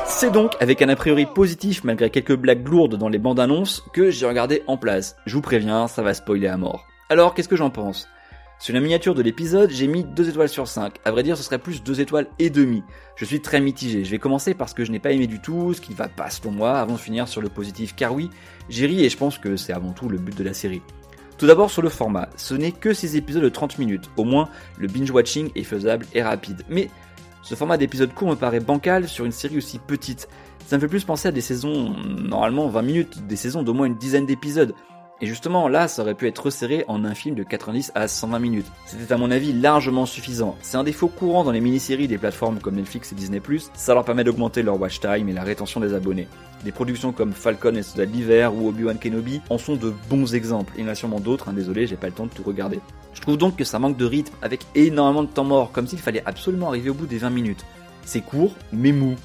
c'est 0.07 0.31
donc 0.31 0.53
avec 0.59 0.81
un 0.81 0.89
a 0.89 0.95
priori 0.95 1.25
positif 1.25 1.83
malgré 1.83 2.09
quelques 2.09 2.35
blagues 2.35 2.67
lourdes 2.67 2.95
dans 2.95 3.09
les 3.09 3.17
bandes 3.17 3.39
annonces 3.39 3.83
que 3.93 4.11
j'ai 4.11 4.25
regardé 4.25 4.63
en 4.67 4.77
place. 4.77 5.15
Je 5.25 5.35
vous 5.35 5.41
préviens, 5.41 5.87
ça 5.87 6.01
va 6.01 6.13
spoiler 6.13 6.47
à 6.47 6.55
mort. 6.55 6.85
Alors, 7.09 7.33
qu'est-ce 7.33 7.49
que 7.49 7.55
j'en 7.55 7.71
pense? 7.71 8.07
Sur 8.63 8.73
la 8.73 8.79
miniature 8.79 9.13
de 9.13 9.21
l'épisode, 9.21 9.71
j'ai 9.71 9.87
mis 9.87 10.05
2 10.05 10.29
étoiles 10.29 10.47
sur 10.47 10.69
5. 10.69 10.93
À 11.03 11.11
vrai 11.11 11.21
dire, 11.21 11.35
ce 11.35 11.43
serait 11.43 11.59
plus 11.59 11.83
2 11.83 11.99
étoiles 11.99 12.27
et 12.39 12.49
demi. 12.49 12.81
Je 13.17 13.25
suis 13.25 13.41
très 13.41 13.59
mitigé. 13.59 14.05
Je 14.05 14.09
vais 14.09 14.19
commencer 14.19 14.53
parce 14.53 14.73
que 14.73 14.85
je 14.85 14.91
n'ai 14.93 14.99
pas 14.99 15.11
aimé 15.11 15.27
du 15.27 15.41
tout, 15.41 15.73
ce 15.73 15.81
qui 15.81 15.93
va 15.93 16.07
pas 16.07 16.29
selon 16.29 16.51
moi, 16.51 16.79
avant 16.79 16.93
de 16.93 16.97
finir 16.97 17.27
sur 17.27 17.41
le 17.41 17.49
positif. 17.49 17.93
Car 17.93 18.13
oui, 18.13 18.29
j'ai 18.69 18.85
ri 18.85 19.03
et 19.03 19.09
je 19.09 19.17
pense 19.17 19.37
que 19.37 19.57
c'est 19.57 19.73
avant 19.73 19.91
tout 19.91 20.07
le 20.07 20.17
but 20.17 20.37
de 20.37 20.45
la 20.45 20.53
série. 20.53 20.81
Tout 21.37 21.45
d'abord 21.45 21.71
sur 21.71 21.81
le 21.81 21.89
format, 21.89 22.29
ce 22.37 22.53
n'est 22.53 22.71
que 22.71 22.93
6 22.93 23.17
épisodes 23.17 23.43
de 23.43 23.49
30 23.49 23.79
minutes. 23.79 24.09
Au 24.15 24.23
moins, 24.23 24.47
le 24.77 24.87
binge-watching 24.87 25.51
est 25.55 25.63
faisable 25.63 26.05
et 26.13 26.23
rapide. 26.23 26.61
Mais 26.69 26.89
ce 27.41 27.55
format 27.55 27.75
d'épisode 27.75 28.13
court 28.13 28.29
me 28.29 28.35
paraît 28.35 28.61
bancal 28.61 29.09
sur 29.09 29.25
une 29.25 29.33
série 29.33 29.57
aussi 29.57 29.77
petite. 29.77 30.29
Ça 30.67 30.77
me 30.77 30.79
fait 30.79 30.87
plus 30.87 31.03
penser 31.03 31.27
à 31.27 31.33
des 31.33 31.41
saisons, 31.41 31.97
normalement 31.99 32.69
20 32.69 32.81
minutes, 32.81 33.27
des 33.27 33.35
saisons 33.35 33.61
d'au 33.61 33.73
moins 33.73 33.87
une 33.87 33.97
dizaine 33.97 34.25
d'épisodes. 34.25 34.73
Et 35.23 35.25
justement, 35.25 35.69
là, 35.69 35.87
ça 35.87 36.01
aurait 36.01 36.15
pu 36.15 36.27
être 36.27 36.39
resserré 36.39 36.83
en 36.89 37.05
un 37.05 37.15
film 37.15 37.33
de 37.33 37.43
90 37.43 37.93
à 37.95 38.09
120 38.09 38.39
minutes. 38.39 38.65
C'était 38.85 39.13
à 39.13 39.17
mon 39.17 39.31
avis 39.31 39.53
largement 39.53 40.05
suffisant. 40.05 40.57
C'est 40.61 40.75
un 40.75 40.83
défaut 40.83 41.07
courant 41.07 41.45
dans 41.45 41.53
les 41.53 41.61
mini-séries 41.61 42.09
des 42.09 42.17
plateformes 42.17 42.59
comme 42.59 42.75
Netflix 42.75 43.13
et 43.13 43.15
Disney+, 43.15 43.41
ça 43.73 43.93
leur 43.93 44.03
permet 44.03 44.25
d'augmenter 44.25 44.63
leur 44.63 44.77
watch 44.77 44.99
time 44.99 45.29
et 45.29 45.31
la 45.31 45.43
rétention 45.43 45.79
des 45.79 45.93
abonnés. 45.93 46.27
Des 46.65 46.73
productions 46.73 47.13
comme 47.13 47.31
Falcon 47.31 47.73
et 47.75 47.83
Soda 47.83 48.05
de 48.05 48.47
ou 48.49 48.67
Obi-Wan 48.67 48.99
Kenobi 48.99 49.39
en 49.49 49.57
sont 49.57 49.77
de 49.77 49.93
bons 50.09 50.35
exemples. 50.35 50.73
Il 50.77 50.83
y 50.83 50.87
en 50.89 50.91
a 50.91 50.95
sûrement 50.95 51.21
d'autres, 51.21 51.47
hein, 51.47 51.53
désolé, 51.53 51.87
j'ai 51.87 51.95
pas 51.95 52.07
le 52.07 52.13
temps 52.13 52.25
de 52.25 52.31
tout 52.31 52.43
regarder. 52.43 52.81
Je 53.13 53.21
trouve 53.21 53.37
donc 53.37 53.55
que 53.55 53.63
ça 53.63 53.79
manque 53.79 53.95
de 53.95 54.05
rythme, 54.05 54.35
avec 54.41 54.65
énormément 54.75 55.23
de 55.23 55.29
temps 55.29 55.45
mort, 55.45 55.71
comme 55.71 55.87
s'il 55.87 55.99
fallait 55.99 56.23
absolument 56.25 56.67
arriver 56.67 56.89
au 56.89 56.95
bout 56.95 57.07
des 57.07 57.19
20 57.19 57.29
minutes. 57.29 57.65
C'est 58.03 58.19
court, 58.19 58.53
mais 58.73 58.91
mou. 58.91 59.15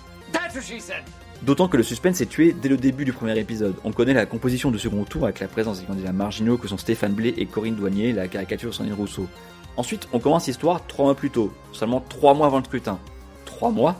D'autant 1.43 1.69
que 1.69 1.77
le 1.77 1.85
suspense 1.85 2.21
est 2.21 2.27
tué 2.27 2.53
dès 2.53 2.69
le 2.69 2.77
début 2.77 3.05
du 3.05 3.13
premier 3.13 3.39
épisode. 3.39 3.77
On 3.85 3.93
connaît 3.93 4.13
la 4.13 4.27
composition 4.27 4.71
du 4.71 4.79
second 4.79 5.05
tour 5.05 5.25
avec 5.25 5.39
la 5.39 5.47
présence 5.47 5.81
des 5.81 5.87
candidats 5.87 6.13
marginaux 6.13 6.59
que 6.59 6.67
sont 6.67 6.79
Stéphane 6.79 7.13
Blé 7.13 7.33
et 7.37 7.47
Corinne 7.47 7.77
Douanier, 7.77 8.13
la 8.13 8.27
caricature 8.27 8.75
Sandrine 8.75 8.95
Rousseau. 8.95 9.29
Ensuite, 9.77 10.09
on 10.13 10.19
commence 10.19 10.49
l'histoire 10.49 10.85
trois 10.87 11.05
mois 11.05 11.15
plus 11.15 11.31
tôt, 11.31 11.53
seulement 11.73 12.01
trois 12.01 12.35
mois 12.35 12.49
avant 12.49 12.59
le 12.59 12.65
scrutin. 12.65 12.99
Trois 13.45 13.71
mois? 13.71 13.95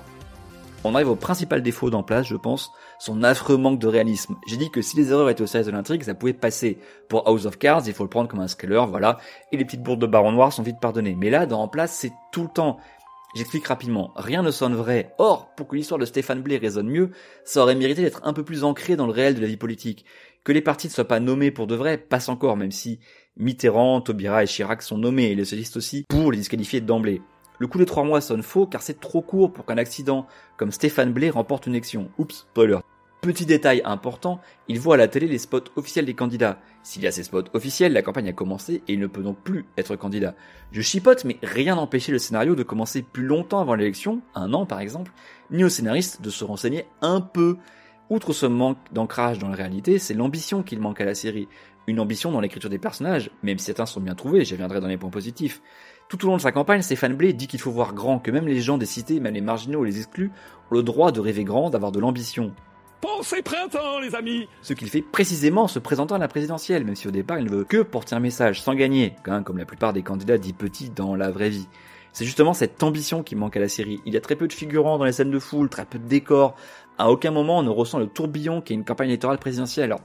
On 0.85 0.95
arrive 0.95 1.11
au 1.11 1.17
principal 1.17 1.63
défaut 1.63 1.91
d'en 1.91 2.03
place, 2.03 2.27
je 2.27 2.37
pense, 2.37 2.73
son 2.99 3.23
affreux 3.23 3.57
manque 3.57 3.79
de 3.79 3.87
réalisme. 3.87 4.37
J'ai 4.47 4.57
dit 4.57 4.71
que 4.71 4.83
si 4.83 4.97
les 4.97 5.11
erreurs 5.11 5.31
étaient 5.31 5.43
au 5.43 5.47
service 5.47 5.67
de 5.67 5.73
l'intrigue, 5.73 6.03
ça 6.03 6.15
pouvait 6.15 6.33
passer. 6.33 6.79
Pour 7.09 7.27
House 7.29 7.47
of 7.47 7.59
Cards, 7.59 7.83
il 7.87 7.95
faut 7.95 8.05
le 8.05 8.11
prendre 8.11 8.29
comme 8.29 8.41
un 8.41 8.49
scaler, 8.49 8.85
voilà, 8.89 9.19
et 9.53 9.57
les 9.57 9.65
petites 9.65 9.83
bourdes 9.83 10.01
de 10.01 10.07
baron 10.07 10.33
noir 10.33 10.53
sont 10.53 10.63
vite 10.63 10.81
pardonnées. 10.81 11.17
Mais 11.19 11.31
là, 11.31 11.47
dans 11.47 11.63
En 11.63 11.69
place, 11.69 11.93
c'est 11.93 12.13
tout 12.33 12.43
le 12.43 12.49
temps. 12.49 12.79
J'explique 13.35 13.67
rapidement, 13.67 14.13
rien 14.17 14.43
ne 14.43 14.51
sonne 14.51 14.75
vrai. 14.75 15.15
Or, 15.19 15.55
pour 15.55 15.69
que 15.69 15.77
l'histoire 15.77 16.01
de 16.01 16.07
Stéphane 16.07 16.41
Blé 16.41 16.57
résonne 16.57 16.89
mieux, 16.89 17.11
ça 17.45 17.63
aurait 17.63 17.75
mérité 17.75 18.03
d'être 18.03 18.23
un 18.25 18.33
peu 18.33 18.43
plus 18.43 18.65
ancré 18.65 18.97
dans 18.97 19.07
le 19.07 19.13
réel 19.13 19.35
de 19.35 19.41
la 19.41 19.47
vie 19.47 19.59
politique. 19.59 20.07
Que 20.45 20.53
les 20.53 20.63
partis 20.63 20.87
ne 20.87 20.93
soient 20.93 21.05
pas 21.05 21.21
nommés 21.21 21.51
pour 21.51 21.67
de 21.67 21.75
vrai 21.75 21.99
passe 21.99 22.31
encore, 22.31 22.57
même 22.57 22.73
si 22.73 23.01
Mitterrand, 23.37 24.01
Taubira 24.01 24.43
et 24.43 24.47
Chirac 24.47 24.83
sont 24.83 24.97
nommés, 24.97 25.31
et 25.31 25.35
les 25.35 25.45
socialistes 25.45 25.77
aussi, 25.77 26.05
pour 26.09 26.33
les 26.33 26.39
disqualifier 26.39 26.81
d'emblée. 26.81 27.21
Le 27.59 27.67
coup 27.67 27.79
des 27.79 27.87
trois 27.87 28.05
mois 28.05 28.21
sonne 28.21 28.43
faux 28.43 28.67
car 28.67 28.83
c'est 28.83 29.01
trop 29.01 29.21
court 29.21 29.53
pour 29.53 29.67
qu'un 29.67 29.79
accident 29.79 30.27
comme 30.57 30.71
Stéphane 30.71 31.13
Blé 31.13 31.29
remporte 31.29 31.67
une 31.67 31.75
élection. 31.75 32.11
Oups, 32.17 32.47
spoiler. 32.51 32.79
Petit 33.29 33.45
détail 33.45 33.83
important, 33.85 34.41
il 34.69 34.81
voit 34.81 34.95
à 34.95 34.97
la 34.97 35.07
télé 35.07 35.27
les 35.27 35.37
spots 35.37 35.65
officiels 35.77 36.07
des 36.07 36.15
candidats. 36.15 36.59
S'il 36.83 37.03
y 37.03 37.07
a 37.07 37.13
ces 37.13 37.25
spots 37.25 37.45
officiels, 37.53 37.93
la 37.93 38.01
campagne 38.01 38.31
a 38.31 38.33
commencé 38.33 38.83
et 38.89 38.95
il 38.95 38.99
ne 38.99 39.07
peut 39.07 39.21
donc 39.21 39.37
plus 39.45 39.67
être 39.77 39.97
candidat. 39.97 40.35
Je 40.73 40.81
chipote, 40.81 41.27
mais 41.27 41.37
rien 41.43 41.75
n'empêchait 41.75 42.11
le 42.11 42.19
scénario 42.19 42.55
de 42.55 42.63
commencer 42.63 43.03
plus 43.03 43.27
longtemps 43.27 43.61
avant 43.61 43.75
l'élection, 43.75 44.23
un 44.35 44.55
an 44.55 44.65
par 44.65 44.81
exemple, 44.81 45.13
ni 45.51 45.63
au 45.63 45.69
scénariste 45.69 46.23
de 46.23 46.31
se 46.31 46.43
renseigner 46.43 46.87
un 47.03 47.21
peu. 47.21 47.59
Outre 48.09 48.33
ce 48.33 48.47
manque 48.47 48.79
d'ancrage 48.95 49.39
dans 49.39 49.49
la 49.49 49.57
réalité, 49.57 49.99
c'est 49.99 50.15
l'ambition 50.15 50.63
qu'il 50.63 50.81
manque 50.81 51.03
à 51.03 51.05
la 51.05 51.15
série. 51.15 51.49
Une 51.87 52.01
ambition 52.01 52.33
dans 52.33 52.41
l'écriture 52.41 52.71
des 52.71 52.79
personnages, 52.79 53.31
même 53.43 53.59
si 53.59 53.67
certains 53.67 53.85
sont 53.85 54.01
bien 54.01 54.15
trouvés, 54.15 54.47
j'y 54.47 54.55
reviendrai 54.55 54.81
dans 54.81 54.87
les 54.87 54.97
points 54.97 55.11
positifs. 55.11 55.61
Tout 56.09 56.25
au 56.25 56.29
long 56.29 56.39
de 56.39 56.41
sa 56.41 56.53
campagne, 56.53 56.81
Stéphane 56.81 57.15
Blé 57.15 57.35
dit 57.35 57.47
qu'il 57.47 57.61
faut 57.61 57.73
voir 57.73 57.93
grand, 57.93 58.21
que 58.21 58.31
même 58.31 58.49
les 58.49 58.63
gens 58.63 58.79
des 58.79 58.87
cités, 58.87 59.21
même 59.21 59.35
les 59.35 59.43
marginaux 59.43 59.85
et 59.85 59.89
les 59.91 59.99
exclus, 59.99 60.31
ont 60.71 60.75
le 60.77 60.83
droit 60.83 61.13
de 61.13 61.21
rêver 61.21 61.45
grand, 61.45 61.69
d'avoir 61.69 61.93
de 61.93 62.01
l'ambition. 62.01 62.55
Pensez 63.01 63.43
printemps, 63.43 64.01
les 64.01 64.15
amis 64.17 64.49
Ce 64.63 64.73
qu'il 64.73 64.89
fait 64.89 65.03
précisément 65.03 65.65
en 65.65 65.69
se 65.69 65.79
présentant 65.79 66.17
à 66.17 66.19
la 66.19 66.27
présidentielle, 66.27 66.85
même 66.85 66.97
si 66.97 67.07
au 67.07 67.13
départ 67.13 67.39
il 67.39 67.45
ne 67.45 67.51
veut 67.51 67.65
que 67.65 67.83
porter 67.83 68.17
un 68.17 68.21
message, 68.21 68.61
sans 68.61 68.75
gagner, 68.75 69.15
comme 69.45 69.59
la 69.59 69.65
plupart 69.65 69.93
des 69.93 70.03
candidats 70.03 70.39
dits 70.39 70.53
petits 70.53 70.91
dans 70.91 71.15
la 71.15 71.31
vraie 71.31 71.51
vie. 71.51 71.69
C'est 72.13 72.25
justement 72.25 72.55
cette 72.55 72.83
ambition 72.83 73.23
qui 73.23 73.37
manque 73.37 73.57
à 73.57 73.61
la 73.61 73.69
série. 73.69 74.01
Il 74.05 74.15
y 74.15 74.17
a 74.17 74.21
très 74.21 74.35
peu 74.35 74.49
de 74.49 74.53
figurants 74.53 74.99
dans 74.99 75.05
les 75.05 75.13
scènes 75.13 75.31
de 75.31 75.39
foule, 75.39 75.69
très 75.69 75.85
peu 75.85 75.99
de 75.99 76.09
décors. 76.09 76.57
À 76.99 77.11
aucun 77.11 77.31
moment 77.31 77.59
on 77.59 77.63
ne 77.63 77.71
ressent 77.71 78.01
le 78.01 78.09
tourbillon 78.09 78.61
qui 78.61 78.73
est 78.73 78.77
une 78.77 78.85
campagne 78.85 79.11
électorale 79.11 79.39
présidentielle. 79.39 79.85
Alors, 79.85 80.01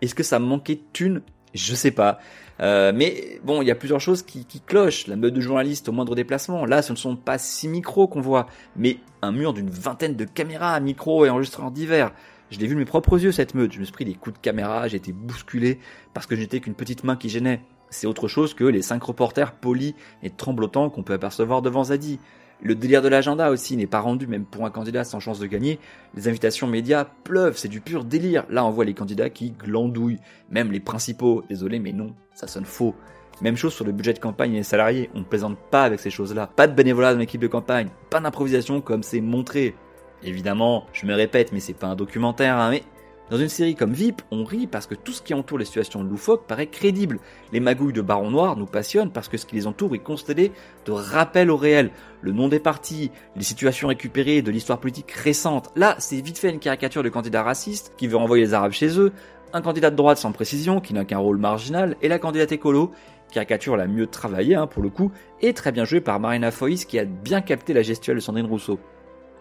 est-ce 0.00 0.14
que 0.14 0.22
ça 0.22 0.38
manquait 0.38 0.76
de 0.76 0.84
thunes? 0.94 1.22
Je 1.52 1.74
sais 1.74 1.90
pas. 1.90 2.18
Euh, 2.60 2.92
mais 2.94 3.40
bon, 3.44 3.60
il 3.62 3.68
y 3.68 3.70
a 3.70 3.74
plusieurs 3.74 4.00
choses 4.00 4.22
qui, 4.22 4.46
qui 4.46 4.60
clochent. 4.60 5.06
La 5.06 5.16
meute 5.16 5.34
de 5.34 5.40
journalistes 5.40 5.88
au 5.88 5.92
moindre 5.92 6.14
déplacement. 6.14 6.64
Là, 6.64 6.82
ce 6.82 6.92
ne 6.92 6.96
sont 6.96 7.16
pas 7.16 7.38
six 7.38 7.68
micros 7.68 8.06
qu'on 8.06 8.20
voit, 8.20 8.46
mais 8.76 8.98
un 9.22 9.32
mur 9.32 9.52
d'une 9.52 9.70
vingtaine 9.70 10.14
de 10.14 10.24
caméras, 10.24 10.78
micros 10.80 11.26
et 11.26 11.30
enregistreurs 11.30 11.70
divers. 11.70 12.12
Je 12.50 12.58
l'ai 12.58 12.66
vu 12.66 12.74
de 12.74 12.80
mes 12.80 12.84
propres 12.84 13.22
yeux 13.22 13.32
cette 13.32 13.54
meute. 13.54 13.72
Je 13.72 13.80
me 13.80 13.84
suis 13.84 13.92
pris 13.92 14.04
des 14.04 14.14
coups 14.14 14.36
de 14.36 14.40
caméra, 14.40 14.88
j'ai 14.88 14.96
été 14.96 15.12
bousculé 15.12 15.78
parce 16.14 16.26
que 16.26 16.34
je 16.34 16.40
n'étais 16.40 16.60
qu'une 16.60 16.74
petite 16.74 17.04
main 17.04 17.16
qui 17.16 17.28
gênait. 17.28 17.60
C'est 17.90 18.06
autre 18.06 18.28
chose 18.28 18.54
que 18.54 18.64
les 18.64 18.82
cinq 18.82 19.02
reporters 19.02 19.52
polis 19.52 19.94
et 20.22 20.30
tremblotants 20.30 20.90
qu'on 20.90 21.02
peut 21.02 21.14
apercevoir 21.14 21.62
devant 21.62 21.84
Zadi. 21.84 22.18
Le 22.60 22.74
délire 22.74 23.02
de 23.02 23.08
l'agenda 23.08 23.50
aussi 23.50 23.76
n'est 23.76 23.86
pas 23.86 24.00
rendu, 24.00 24.26
même 24.26 24.44
pour 24.44 24.66
un 24.66 24.70
candidat 24.70 25.04
sans 25.04 25.20
chance 25.20 25.38
de 25.38 25.46
gagner. 25.46 25.78
Les 26.16 26.26
invitations 26.26 26.66
médias 26.66 27.04
pleuvent, 27.04 27.56
c'est 27.56 27.68
du 27.68 27.80
pur 27.80 28.04
délire. 28.04 28.46
Là, 28.50 28.64
on 28.64 28.70
voit 28.70 28.84
les 28.84 28.94
candidats 28.94 29.30
qui 29.30 29.52
glandouillent, 29.52 30.18
même 30.50 30.72
les 30.72 30.80
principaux. 30.80 31.44
Désolé, 31.48 31.78
mais 31.78 31.92
non, 31.92 32.14
ça 32.34 32.48
sonne 32.48 32.64
faux. 32.64 32.96
Même 33.40 33.56
chose 33.56 33.72
sur 33.72 33.84
le 33.84 33.92
budget 33.92 34.12
de 34.12 34.18
campagne 34.18 34.54
et 34.54 34.58
les 34.58 34.62
salariés, 34.64 35.08
on 35.14 35.20
ne 35.20 35.24
plaisante 35.24 35.56
pas 35.70 35.84
avec 35.84 36.00
ces 36.00 36.10
choses-là. 36.10 36.48
Pas 36.48 36.66
de 36.66 36.74
bénévolat 36.74 37.12
dans 37.12 37.20
l'équipe 37.20 37.40
de 37.40 37.46
campagne, 37.46 37.88
pas 38.10 38.18
d'improvisation 38.18 38.80
comme 38.80 39.04
c'est 39.04 39.20
montré. 39.20 39.76
Évidemment, 40.22 40.86
je 40.92 41.06
me 41.06 41.14
répète, 41.14 41.52
mais 41.52 41.60
c'est 41.60 41.74
pas 41.74 41.86
un 41.86 41.96
documentaire, 41.96 42.56
hein, 42.56 42.70
mais 42.70 42.82
dans 43.30 43.36
une 43.36 43.50
série 43.50 43.74
comme 43.74 43.92
VIP, 43.92 44.22
on 44.30 44.42
rit 44.42 44.66
parce 44.66 44.86
que 44.86 44.94
tout 44.94 45.12
ce 45.12 45.20
qui 45.20 45.34
entoure 45.34 45.58
les 45.58 45.66
situations 45.66 46.02
loufoques 46.02 46.46
paraît 46.46 46.66
crédible. 46.66 47.18
Les 47.52 47.60
magouilles 47.60 47.92
de 47.92 48.00
Baron 48.00 48.30
Noir 48.30 48.56
nous 48.56 48.64
passionnent 48.64 49.12
parce 49.12 49.28
que 49.28 49.36
ce 49.36 49.44
qui 49.44 49.54
les 49.54 49.66
entoure 49.66 49.94
est 49.94 49.98
constellé 49.98 50.50
de 50.86 50.92
rappels 50.92 51.50
au 51.50 51.58
réel. 51.58 51.90
Le 52.22 52.32
nom 52.32 52.48
des 52.48 52.58
partis, 52.58 53.10
les 53.36 53.42
situations 53.42 53.88
récupérées 53.88 54.40
de 54.40 54.50
l'histoire 54.50 54.80
politique 54.80 55.10
récente. 55.10 55.70
Là, 55.76 55.94
c'est 55.98 56.22
vite 56.22 56.38
fait 56.38 56.48
une 56.48 56.58
caricature 56.58 57.02
de 57.02 57.10
candidat 57.10 57.42
raciste 57.42 57.92
qui 57.98 58.06
veut 58.06 58.16
renvoyer 58.16 58.44
les 58.44 58.54
Arabes 58.54 58.72
chez 58.72 58.98
eux, 58.98 59.12
un 59.52 59.60
candidat 59.60 59.90
de 59.90 59.96
droite 59.96 60.16
sans 60.16 60.32
précision 60.32 60.80
qui 60.80 60.94
n'a 60.94 61.04
qu'un 61.04 61.18
rôle 61.18 61.38
marginal, 61.38 61.96
et 62.00 62.08
la 62.08 62.18
candidate 62.18 62.52
écolo, 62.52 62.92
caricature 63.30 63.76
la 63.76 63.86
mieux 63.86 64.06
travaillée 64.06 64.54
hein, 64.54 64.66
pour 64.66 64.82
le 64.82 64.88
coup, 64.88 65.12
et 65.42 65.52
très 65.52 65.70
bien 65.70 65.84
jouée 65.84 66.00
par 66.00 66.18
Marina 66.18 66.50
Foïs 66.50 66.86
qui 66.86 66.98
a 66.98 67.04
bien 67.04 67.42
capté 67.42 67.74
la 67.74 67.82
gestuelle 67.82 68.16
de 68.16 68.20
Sandrine 68.22 68.46
Rousseau 68.46 68.80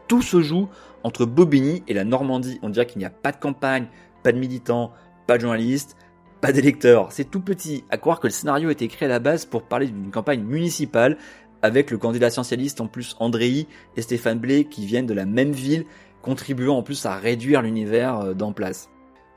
tout 0.07 0.21
se 0.21 0.41
joue 0.41 0.69
entre 1.03 1.25
Bobigny 1.25 1.83
et 1.87 1.93
la 1.93 2.03
Normandie. 2.03 2.59
On 2.61 2.69
dirait 2.69 2.85
qu'il 2.85 2.99
n'y 2.99 3.05
a 3.05 3.09
pas 3.09 3.31
de 3.31 3.37
campagne, 3.37 3.87
pas 4.23 4.31
de 4.31 4.39
militants, 4.39 4.91
pas 5.25 5.37
de 5.37 5.41
journalistes, 5.41 5.95
pas 6.41 6.51
d'électeurs. 6.51 7.11
C'est 7.11 7.29
tout 7.29 7.41
petit. 7.41 7.83
À 7.89 7.97
croire 7.97 8.19
que 8.19 8.27
le 8.27 8.31
scénario 8.31 8.69
a 8.69 8.71
été 8.71 8.87
créé 8.87 9.07
à 9.07 9.09
la 9.09 9.19
base 9.19 9.45
pour 9.45 9.63
parler 9.63 9.87
d'une 9.87 10.11
campagne 10.11 10.43
municipale 10.43 11.17
avec 11.61 11.91
le 11.91 11.97
candidat 11.97 12.29
socialiste 12.29 12.81
en 12.81 12.87
plus 12.87 13.15
Andréi 13.19 13.67
et 13.95 14.01
Stéphane 14.01 14.39
Blé 14.39 14.65
qui 14.65 14.85
viennent 14.85 15.07
de 15.07 15.13
la 15.13 15.25
même 15.25 15.51
ville, 15.51 15.85
contribuant 16.21 16.77
en 16.77 16.83
plus 16.83 17.05
à 17.05 17.15
réduire 17.15 17.61
l'univers 17.61 18.19
euh, 18.19 18.33
d'en 18.33 18.53
place. 18.53 18.89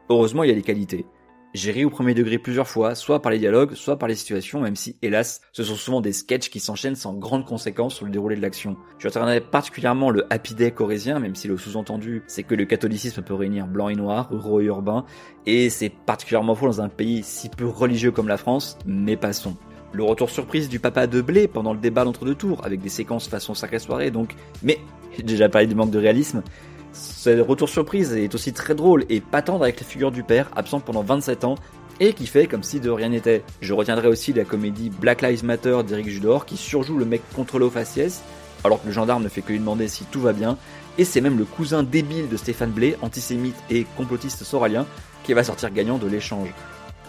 Heureusement, 0.08 0.42
il 0.42 0.50
y 0.50 0.52
a 0.52 0.56
des 0.56 0.62
qualités. 0.62 1.06
J'ai 1.52 1.72
ri 1.72 1.84
au 1.84 1.90
premier 1.90 2.14
degré 2.14 2.38
plusieurs 2.38 2.68
fois, 2.68 2.94
soit 2.94 3.20
par 3.20 3.32
les 3.32 3.40
dialogues, 3.40 3.74
soit 3.74 3.98
par 3.98 4.08
les 4.08 4.14
situations, 4.14 4.60
même 4.60 4.76
si, 4.76 4.94
hélas, 5.02 5.40
ce 5.50 5.64
sont 5.64 5.74
souvent 5.74 6.00
des 6.00 6.12
sketchs 6.12 6.48
qui 6.48 6.60
s'enchaînent 6.60 6.94
sans 6.94 7.12
grandes 7.12 7.44
conséquences 7.44 7.96
sur 7.96 8.04
le 8.04 8.12
déroulé 8.12 8.36
de 8.36 8.40
l'action. 8.40 8.76
Je 9.00 9.08
retiendrai 9.08 9.40
particulièrement 9.40 10.10
le 10.10 10.32
happy 10.32 10.54
day 10.54 10.70
corésien, 10.70 11.18
même 11.18 11.34
si 11.34 11.48
le 11.48 11.56
sous-entendu, 11.56 12.22
c'est 12.28 12.44
que 12.44 12.54
le 12.54 12.66
catholicisme 12.66 13.22
peut 13.22 13.34
réunir 13.34 13.66
blanc 13.66 13.88
et 13.88 13.96
noir, 13.96 14.28
ruraux 14.30 14.60
et 14.60 14.66
urbain, 14.66 15.04
et 15.44 15.70
c'est 15.70 15.88
particulièrement 15.90 16.54
faux 16.54 16.66
dans 16.66 16.82
un 16.82 16.88
pays 16.88 17.24
si 17.24 17.48
peu 17.48 17.66
religieux 17.66 18.12
comme 18.12 18.28
la 18.28 18.36
France, 18.36 18.78
mais 18.86 19.16
passons. 19.16 19.56
Le 19.92 20.04
retour 20.04 20.30
surprise 20.30 20.68
du 20.68 20.78
papa 20.78 21.08
de 21.08 21.20
Blé 21.20 21.48
pendant 21.48 21.72
le 21.72 21.80
débat 21.80 22.04
d'entre 22.04 22.24
deux 22.24 22.36
tours, 22.36 22.64
avec 22.64 22.80
des 22.80 22.88
séquences 22.88 23.26
façon 23.26 23.54
sacrée 23.54 23.80
soirée 23.80 24.12
donc, 24.12 24.36
mais, 24.62 24.78
j'ai 25.16 25.24
déjà 25.24 25.48
parlé 25.48 25.66
du 25.66 25.74
manque 25.74 25.90
de 25.90 25.98
réalisme, 25.98 26.44
ce 26.92 27.40
retour 27.40 27.68
surprise 27.68 28.12
est 28.12 28.34
aussi 28.34 28.52
très 28.52 28.74
drôle 28.74 29.04
et 29.08 29.20
pas 29.20 29.38
avec 29.38 29.80
la 29.80 29.86
figure 29.86 30.10
du 30.10 30.22
père, 30.22 30.50
absent 30.56 30.80
pendant 30.80 31.02
27 31.02 31.44
ans, 31.44 31.56
et 32.00 32.14
qui 32.14 32.26
fait 32.26 32.46
comme 32.46 32.62
si 32.62 32.80
de 32.80 32.90
rien 32.90 33.10
n'était. 33.10 33.44
Je 33.60 33.74
retiendrai 33.74 34.08
aussi 34.08 34.32
la 34.32 34.44
comédie 34.44 34.90
Black 34.90 35.22
Lives 35.22 35.44
Matter 35.44 35.78
d'Eric 35.86 36.08
Judor 36.08 36.46
qui 36.46 36.56
surjoue 36.56 36.98
le 36.98 37.04
mec 37.04 37.22
contrôlé 37.34 37.66
au 37.66 37.70
faciès, 37.70 38.22
alors 38.64 38.80
que 38.82 38.86
le 38.86 38.92
gendarme 38.92 39.22
ne 39.22 39.28
fait 39.28 39.42
que 39.42 39.52
lui 39.52 39.58
demander 39.58 39.88
si 39.88 40.04
tout 40.04 40.20
va 40.20 40.32
bien, 40.32 40.56
et 40.98 41.04
c'est 41.04 41.20
même 41.20 41.38
le 41.38 41.44
cousin 41.44 41.82
débile 41.82 42.28
de 42.28 42.36
Stéphane 42.36 42.70
Blé, 42.70 42.96
antisémite 43.02 43.56
et 43.70 43.86
complotiste 43.96 44.44
soralien, 44.44 44.86
qui 45.22 45.32
va 45.34 45.44
sortir 45.44 45.70
gagnant 45.70 45.98
de 45.98 46.08
l'échange. 46.08 46.52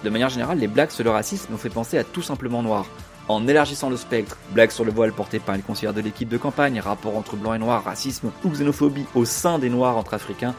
De 0.03 0.09
manière 0.09 0.29
générale, 0.29 0.59
les 0.59 0.67
blagues 0.67 0.91
sur 0.91 1.03
le 1.03 1.09
racisme 1.09 1.51
m'ont 1.51 1.57
fait 1.57 1.69
penser 1.69 1.97
à 1.97 2.03
tout 2.03 2.21
simplement 2.21 2.63
noir. 2.63 2.85
En 3.31 3.47
élargissant 3.47 3.89
le 3.89 3.95
spectre, 3.95 4.37
blagues 4.53 4.71
sur 4.71 4.83
le 4.83 4.91
voile 4.91 5.13
porté 5.13 5.39
par 5.39 5.55
une 5.55 5.61
conseillère 5.61 5.93
de 5.93 6.01
l'équipe 6.01 6.27
de 6.27 6.35
campagne, 6.35 6.81
rapport 6.81 7.15
entre 7.15 7.37
blanc 7.37 7.53
et 7.53 7.59
noir, 7.59 7.81
racisme 7.81 8.29
ou 8.43 8.49
xénophobie 8.49 9.05
au 9.15 9.23
sein 9.23 9.57
des 9.57 9.69
noirs 9.69 9.95
entre 9.95 10.15
africains, 10.15 10.53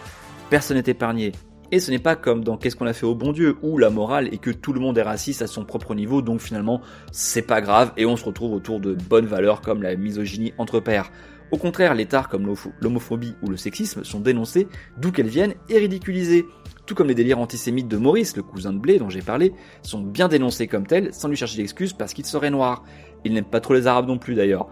personne 0.49 0.79
n'est 0.79 0.91
épargné. 0.91 1.33
Et 1.71 1.81
ce 1.81 1.91
n'est 1.91 1.99
pas 1.99 2.17
comme 2.17 2.43
dans 2.43 2.57
Qu'est-ce 2.57 2.75
qu'on 2.75 2.87
a 2.87 2.95
fait 2.95 3.05
au 3.05 3.15
bon 3.15 3.33
Dieu, 3.33 3.59
où 3.61 3.77
la 3.77 3.91
morale 3.91 4.29
est 4.33 4.39
que 4.39 4.51
tout 4.51 4.73
le 4.73 4.81
monde 4.81 4.97
est 4.97 5.03
raciste 5.03 5.43
à 5.43 5.47
son 5.49 5.67
propre 5.67 5.95
niveau, 5.95 6.23
donc 6.23 6.41
finalement 6.41 6.81
c'est 7.11 7.43
pas 7.43 7.61
grave 7.61 7.93
et 7.99 8.07
on 8.07 8.17
se 8.17 8.25
retrouve 8.25 8.55
autour 8.55 8.81
de 8.81 8.95
bonnes 8.95 9.27
valeurs 9.27 9.61
comme 9.61 9.83
la 9.83 9.95
misogynie 9.95 10.55
entre 10.57 10.81
pairs. 10.81 11.13
Au 11.51 11.59
contraire, 11.59 11.95
les 11.95 12.07
tares 12.07 12.31
comme 12.31 12.55
l'homophobie 12.81 13.35
ou 13.43 13.51
le 13.51 13.59
sexisme 13.59 14.03
sont 14.03 14.21
dénoncés 14.21 14.67
d'où 14.97 15.13
qu'elles 15.13 15.29
viennent 15.29 15.55
et 15.69 15.77
ridiculisés. 15.77 16.47
Tout 16.87 16.95
comme 16.95 17.09
les 17.09 17.15
délires 17.15 17.39
antisémites 17.39 17.89
de 17.89 17.97
Maurice, 17.97 18.37
le 18.37 18.43
cousin 18.43 18.73
de 18.73 18.79
Blé 18.79 18.99
dont 18.99 19.09
j'ai 19.09 19.23
parlé, 19.23 19.53
sont 19.83 20.01
bien 20.01 20.29
dénoncés 20.29 20.67
comme 20.67 20.87
tels 20.87 21.15
sans 21.15 21.29
lui 21.29 21.37
chercher 21.37 21.59
d'excuses 21.59 21.93
parce 21.93 22.13
qu'il 22.13 22.25
serait 22.25 22.51
noir. 22.51 22.83
Il 23.25 23.33
n'aime 23.33 23.45
pas 23.45 23.61
trop 23.61 23.75
les 23.75 23.87
arabes 23.87 24.09
non 24.09 24.19
plus 24.19 24.35
d'ailleurs. 24.35 24.69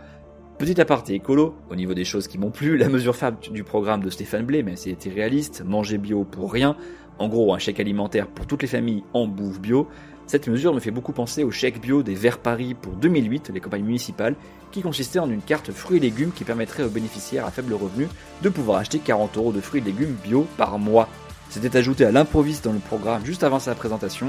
Petit 0.58 0.80
aparté 0.80 1.14
écolo, 1.14 1.54
au 1.70 1.76
niveau 1.76 1.94
des 1.94 2.04
choses 2.04 2.28
qui 2.28 2.36
m'ont 2.36 2.50
plu, 2.50 2.76
la 2.76 2.88
mesure 2.88 3.16
fable 3.16 3.38
du 3.50 3.64
programme 3.64 4.02
de 4.02 4.10
Stéphane 4.10 4.44
Blé, 4.44 4.62
mais 4.62 4.76
c'est 4.76 4.96
réaliste, 5.08 5.62
manger 5.64 5.96
bio 5.96 6.24
pour 6.24 6.52
rien, 6.52 6.76
en 7.18 7.28
gros 7.28 7.54
un 7.54 7.58
chèque 7.58 7.80
alimentaire 7.80 8.26
pour 8.26 8.46
toutes 8.46 8.62
les 8.62 8.68
familles 8.68 9.04
en 9.14 9.26
bouffe 9.26 9.60
bio, 9.60 9.88
cette 10.30 10.46
mesure 10.46 10.72
me 10.72 10.78
fait 10.78 10.92
beaucoup 10.92 11.10
penser 11.10 11.42
au 11.42 11.50
chèque 11.50 11.80
bio 11.80 12.04
des 12.04 12.14
Verts 12.14 12.38
Paris 12.38 12.74
pour 12.74 12.92
2008, 12.92 13.50
les 13.52 13.58
campagnes 13.58 13.82
municipales, 13.82 14.36
qui 14.70 14.80
consistait 14.80 15.18
en 15.18 15.28
une 15.28 15.42
carte 15.42 15.72
fruits 15.72 15.96
et 15.96 16.00
légumes 16.00 16.30
qui 16.30 16.44
permettrait 16.44 16.84
aux 16.84 16.88
bénéficiaires 16.88 17.46
à 17.46 17.50
faible 17.50 17.74
revenu 17.74 18.06
de 18.40 18.48
pouvoir 18.48 18.78
acheter 18.78 19.00
40 19.00 19.36
euros 19.38 19.50
de 19.50 19.60
fruits 19.60 19.80
et 19.80 19.84
légumes 19.84 20.14
bio 20.22 20.46
par 20.56 20.78
mois. 20.78 21.08
C'était 21.50 21.76
ajouté 21.76 22.04
à 22.04 22.12
l'improviste 22.12 22.64
dans 22.64 22.72
le 22.72 22.78
programme 22.78 23.26
juste 23.26 23.42
avant 23.42 23.58
sa 23.58 23.74
présentation, 23.74 24.28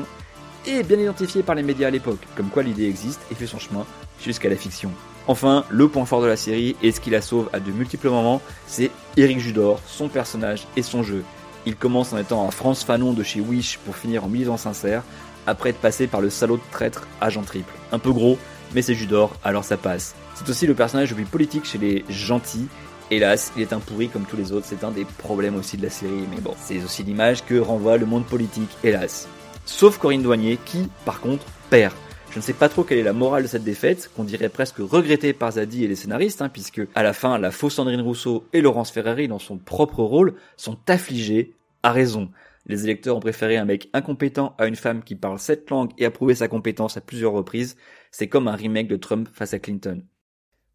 et 0.65 0.83
bien 0.83 0.99
identifié 0.99 1.43
par 1.43 1.55
les 1.55 1.63
médias 1.63 1.87
à 1.87 1.91
l'époque, 1.91 2.19
comme 2.35 2.49
quoi 2.49 2.63
l'idée 2.63 2.87
existe 2.87 3.21
et 3.31 3.35
fait 3.35 3.47
son 3.47 3.59
chemin 3.59 3.85
jusqu'à 4.23 4.49
la 4.49 4.55
fiction. 4.55 4.91
Enfin, 5.27 5.65
le 5.69 5.87
point 5.87 6.05
fort 6.05 6.21
de 6.21 6.27
la 6.27 6.35
série, 6.35 6.75
et 6.81 6.91
ce 6.91 6.99
qui 6.99 7.09
la 7.09 7.21
sauve 7.21 7.49
à 7.53 7.59
de 7.59 7.71
multiples 7.71 8.09
moments, 8.09 8.41
c'est 8.67 8.91
Eric 9.17 9.39
Judor, 9.39 9.79
son 9.87 10.07
personnage 10.09 10.67
et 10.75 10.81
son 10.81 11.03
jeu. 11.03 11.23
Il 11.65 11.75
commence 11.75 12.11
en 12.11 12.17
étant 12.17 12.47
un 12.47 12.51
France 12.51 12.83
Fanon 12.83 13.13
de 13.13 13.23
chez 13.23 13.39
Wish 13.39 13.77
pour 13.85 13.95
finir 13.95 14.23
en 14.23 14.27
militant 14.27 14.57
sincère, 14.57 15.03
après 15.45 15.69
être 15.69 15.79
passé 15.79 16.07
par 16.07 16.21
le 16.21 16.29
salaud 16.29 16.57
de 16.57 16.61
traître 16.71 17.07
agent 17.19 17.43
triple. 17.43 17.73
Un 17.91 17.99
peu 17.99 18.11
gros, 18.11 18.37
mais 18.73 18.81
c'est 18.81 18.95
Judor, 18.95 19.35
alors 19.43 19.63
ça 19.63 19.77
passe. 19.77 20.15
C'est 20.35 20.49
aussi 20.49 20.65
le 20.65 20.73
personnage 20.73 21.09
le 21.09 21.15
plus 21.15 21.25
politique 21.25 21.65
chez 21.65 21.77
les 21.77 22.03
gentils. 22.09 22.67
Hélas, 23.13 23.51
il 23.57 23.61
est 23.61 23.73
un 23.73 23.81
pourri 23.81 24.07
comme 24.07 24.23
tous 24.23 24.37
les 24.37 24.53
autres, 24.53 24.65
c'est 24.65 24.85
un 24.85 24.91
des 24.91 25.03
problèmes 25.03 25.57
aussi 25.57 25.75
de 25.75 25.83
la 25.83 25.89
série, 25.89 26.23
mais 26.33 26.39
bon, 26.39 26.53
c'est 26.55 26.81
aussi 26.81 27.03
l'image 27.03 27.43
que 27.43 27.59
renvoie 27.59 27.97
le 27.97 28.05
monde 28.05 28.25
politique, 28.25 28.69
hélas. 28.85 29.27
Sauf 29.65 29.97
Corinne 29.97 30.21
Douanier, 30.21 30.57
qui, 30.65 30.87
par 31.03 31.19
contre, 31.19 31.45
perd. 31.69 31.93
Je 32.31 32.37
ne 32.37 32.41
sais 32.41 32.53
pas 32.53 32.69
trop 32.69 32.85
quelle 32.85 32.99
est 32.99 33.03
la 33.03 33.11
morale 33.11 33.43
de 33.43 33.49
cette 33.49 33.65
défaite, 33.65 34.09
qu'on 34.15 34.23
dirait 34.23 34.47
presque 34.47 34.77
regrettée 34.77 35.33
par 35.33 35.51
Zadie 35.51 35.83
et 35.83 35.89
les 35.89 35.97
scénaristes, 35.97 36.41
hein, 36.41 36.47
puisque 36.47 36.83
à 36.95 37.03
la 37.03 37.11
fin, 37.11 37.37
la 37.37 37.51
fausse 37.51 37.73
Sandrine 37.73 37.99
Rousseau 37.99 38.45
et 38.53 38.61
Laurence 38.61 38.91
Ferrari, 38.91 39.27
dans 39.27 39.39
son 39.39 39.57
propre 39.57 40.03
rôle, 40.03 40.35
sont 40.55 40.77
affligés, 40.87 41.53
à 41.83 41.91
raison. 41.91 42.31
Les 42.65 42.85
électeurs 42.85 43.17
ont 43.17 43.19
préféré 43.19 43.57
un 43.57 43.65
mec 43.65 43.89
incompétent 43.91 44.55
à 44.57 44.67
une 44.67 44.77
femme 44.77 45.03
qui 45.03 45.15
parle 45.15 45.37
sept 45.37 45.69
langues 45.69 45.91
et 45.97 46.05
a 46.05 46.11
prouvé 46.11 46.33
sa 46.33 46.47
compétence 46.47 46.95
à 46.95 47.01
plusieurs 47.01 47.33
reprises. 47.33 47.75
C'est 48.09 48.29
comme 48.29 48.47
un 48.47 48.55
remake 48.55 48.87
de 48.87 48.95
Trump 48.95 49.27
face 49.33 49.53
à 49.53 49.59
Clinton. 49.59 50.01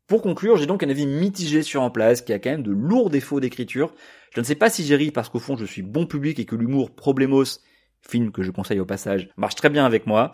Pour 0.07 0.23
conclure, 0.23 0.57
j'ai 0.57 0.67
donc 0.67 0.85
un 0.85 0.89
avis 0.89 1.07
mitigé 1.07 1.63
sur 1.63 1.83
En 1.83 1.91
Place, 1.91 2.23
qui 2.23 2.33
a 2.33 2.39
quand 2.39 2.51
même 2.51 2.63
de 2.63 2.71
lourds 2.71 3.11
défauts 3.11 3.41
d'écriture. 3.41 3.93
Je 4.35 4.41
ne 4.41 4.45
sais 4.45 4.55
pas 4.55 4.71
si 4.71 4.85
j'ai 4.85 4.95
ri 4.95 5.11
parce 5.11 5.29
qu'au 5.29 5.41
fond 5.41 5.57
je 5.57 5.65
suis 5.65 5.83
bon 5.83 6.07
public 6.07 6.39
et 6.39 6.45
que 6.45 6.55
l'humour 6.55 6.95
Problemos, 6.95 7.45
film 8.02 8.30
que 8.30 8.43
je 8.43 8.52
conseille 8.52 8.78
au 8.78 8.85
passage, 8.85 9.28
marche 9.37 9.57
très 9.57 9.69
bien 9.69 9.85
avec 9.85 10.07
moi. 10.07 10.33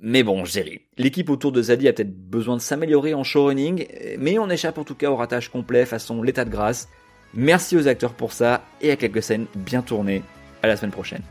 Mais 0.00 0.22
bon, 0.22 0.44
j'ai 0.44 0.60
ri. 0.60 0.80
L'équipe 0.98 1.30
autour 1.30 1.52
de 1.52 1.62
Zadie 1.62 1.88
a 1.88 1.92
peut-être 1.92 2.14
besoin 2.14 2.56
de 2.56 2.60
s'améliorer 2.60 3.14
en 3.14 3.24
showrunning, 3.24 3.86
mais 4.18 4.38
on 4.38 4.50
échappe 4.50 4.78
en 4.78 4.84
tout 4.84 4.94
cas 4.94 5.10
au 5.10 5.16
ratage 5.16 5.48
complet 5.48 5.86
façon 5.86 6.22
l'état 6.22 6.44
de 6.44 6.50
grâce. 6.50 6.88
Merci 7.34 7.76
aux 7.76 7.88
acteurs 7.88 8.14
pour 8.14 8.32
ça 8.32 8.64
et 8.80 8.90
à 8.90 8.96
quelques 8.96 9.22
scènes 9.22 9.46
bien 9.56 9.82
tournées. 9.82 10.22
À 10.62 10.66
la 10.66 10.76
semaine 10.76 10.92
prochaine. 10.92 11.22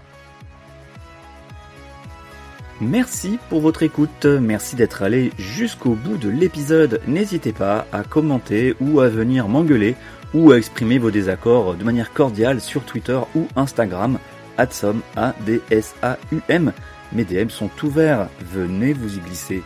Merci 2.80 3.40
pour 3.50 3.62
votre 3.62 3.82
écoute, 3.82 4.26
merci 4.26 4.76
d'être 4.76 5.02
allé 5.02 5.32
jusqu'au 5.40 5.96
bout 5.96 6.18
de 6.18 6.30
l'épisode. 6.30 7.02
N'hésitez 7.08 7.52
pas 7.52 7.88
à 7.92 8.04
commenter 8.04 8.76
ou 8.80 9.00
à 9.00 9.08
venir 9.08 9.48
m'engueuler 9.48 9.96
ou 10.36 10.52
à 10.52 10.58
exprimer 10.58 11.00
vos 11.00 11.10
désaccords 11.10 11.74
de 11.74 11.84
manière 11.84 12.14
cordiale 12.14 12.62
sur 12.62 12.84
Twitter 12.84 13.20
ou 13.36 13.48
Instagram. 13.56 14.20
Adsom, 14.60 15.02
A-D-S-A-U-M. 15.16 16.72
Mes 17.14 17.24
DM 17.24 17.50
sont 17.50 17.72
ouverts, 17.84 18.30
venez 18.42 18.94
vous 18.94 19.18
y 19.18 19.20
glisser. 19.22 19.64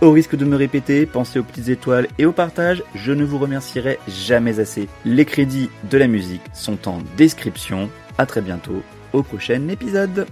Au 0.00 0.10
risque 0.10 0.36
de 0.36 0.46
me 0.46 0.56
répéter, 0.56 1.04
pensez 1.04 1.38
aux 1.38 1.44
petites 1.44 1.68
étoiles 1.68 2.08
et 2.18 2.24
au 2.24 2.32
partage, 2.32 2.82
je 2.94 3.12
ne 3.12 3.24
vous 3.24 3.38
remercierai 3.38 3.98
jamais 4.08 4.58
assez. 4.58 4.88
Les 5.04 5.26
crédits 5.26 5.70
de 5.90 5.98
la 5.98 6.06
musique 6.06 6.42
sont 6.54 6.88
en 6.88 6.98
description. 7.18 7.90
À 8.16 8.24
très 8.24 8.40
bientôt 8.40 8.82
au 9.12 9.22
prochain 9.22 9.68
épisode. 9.68 10.26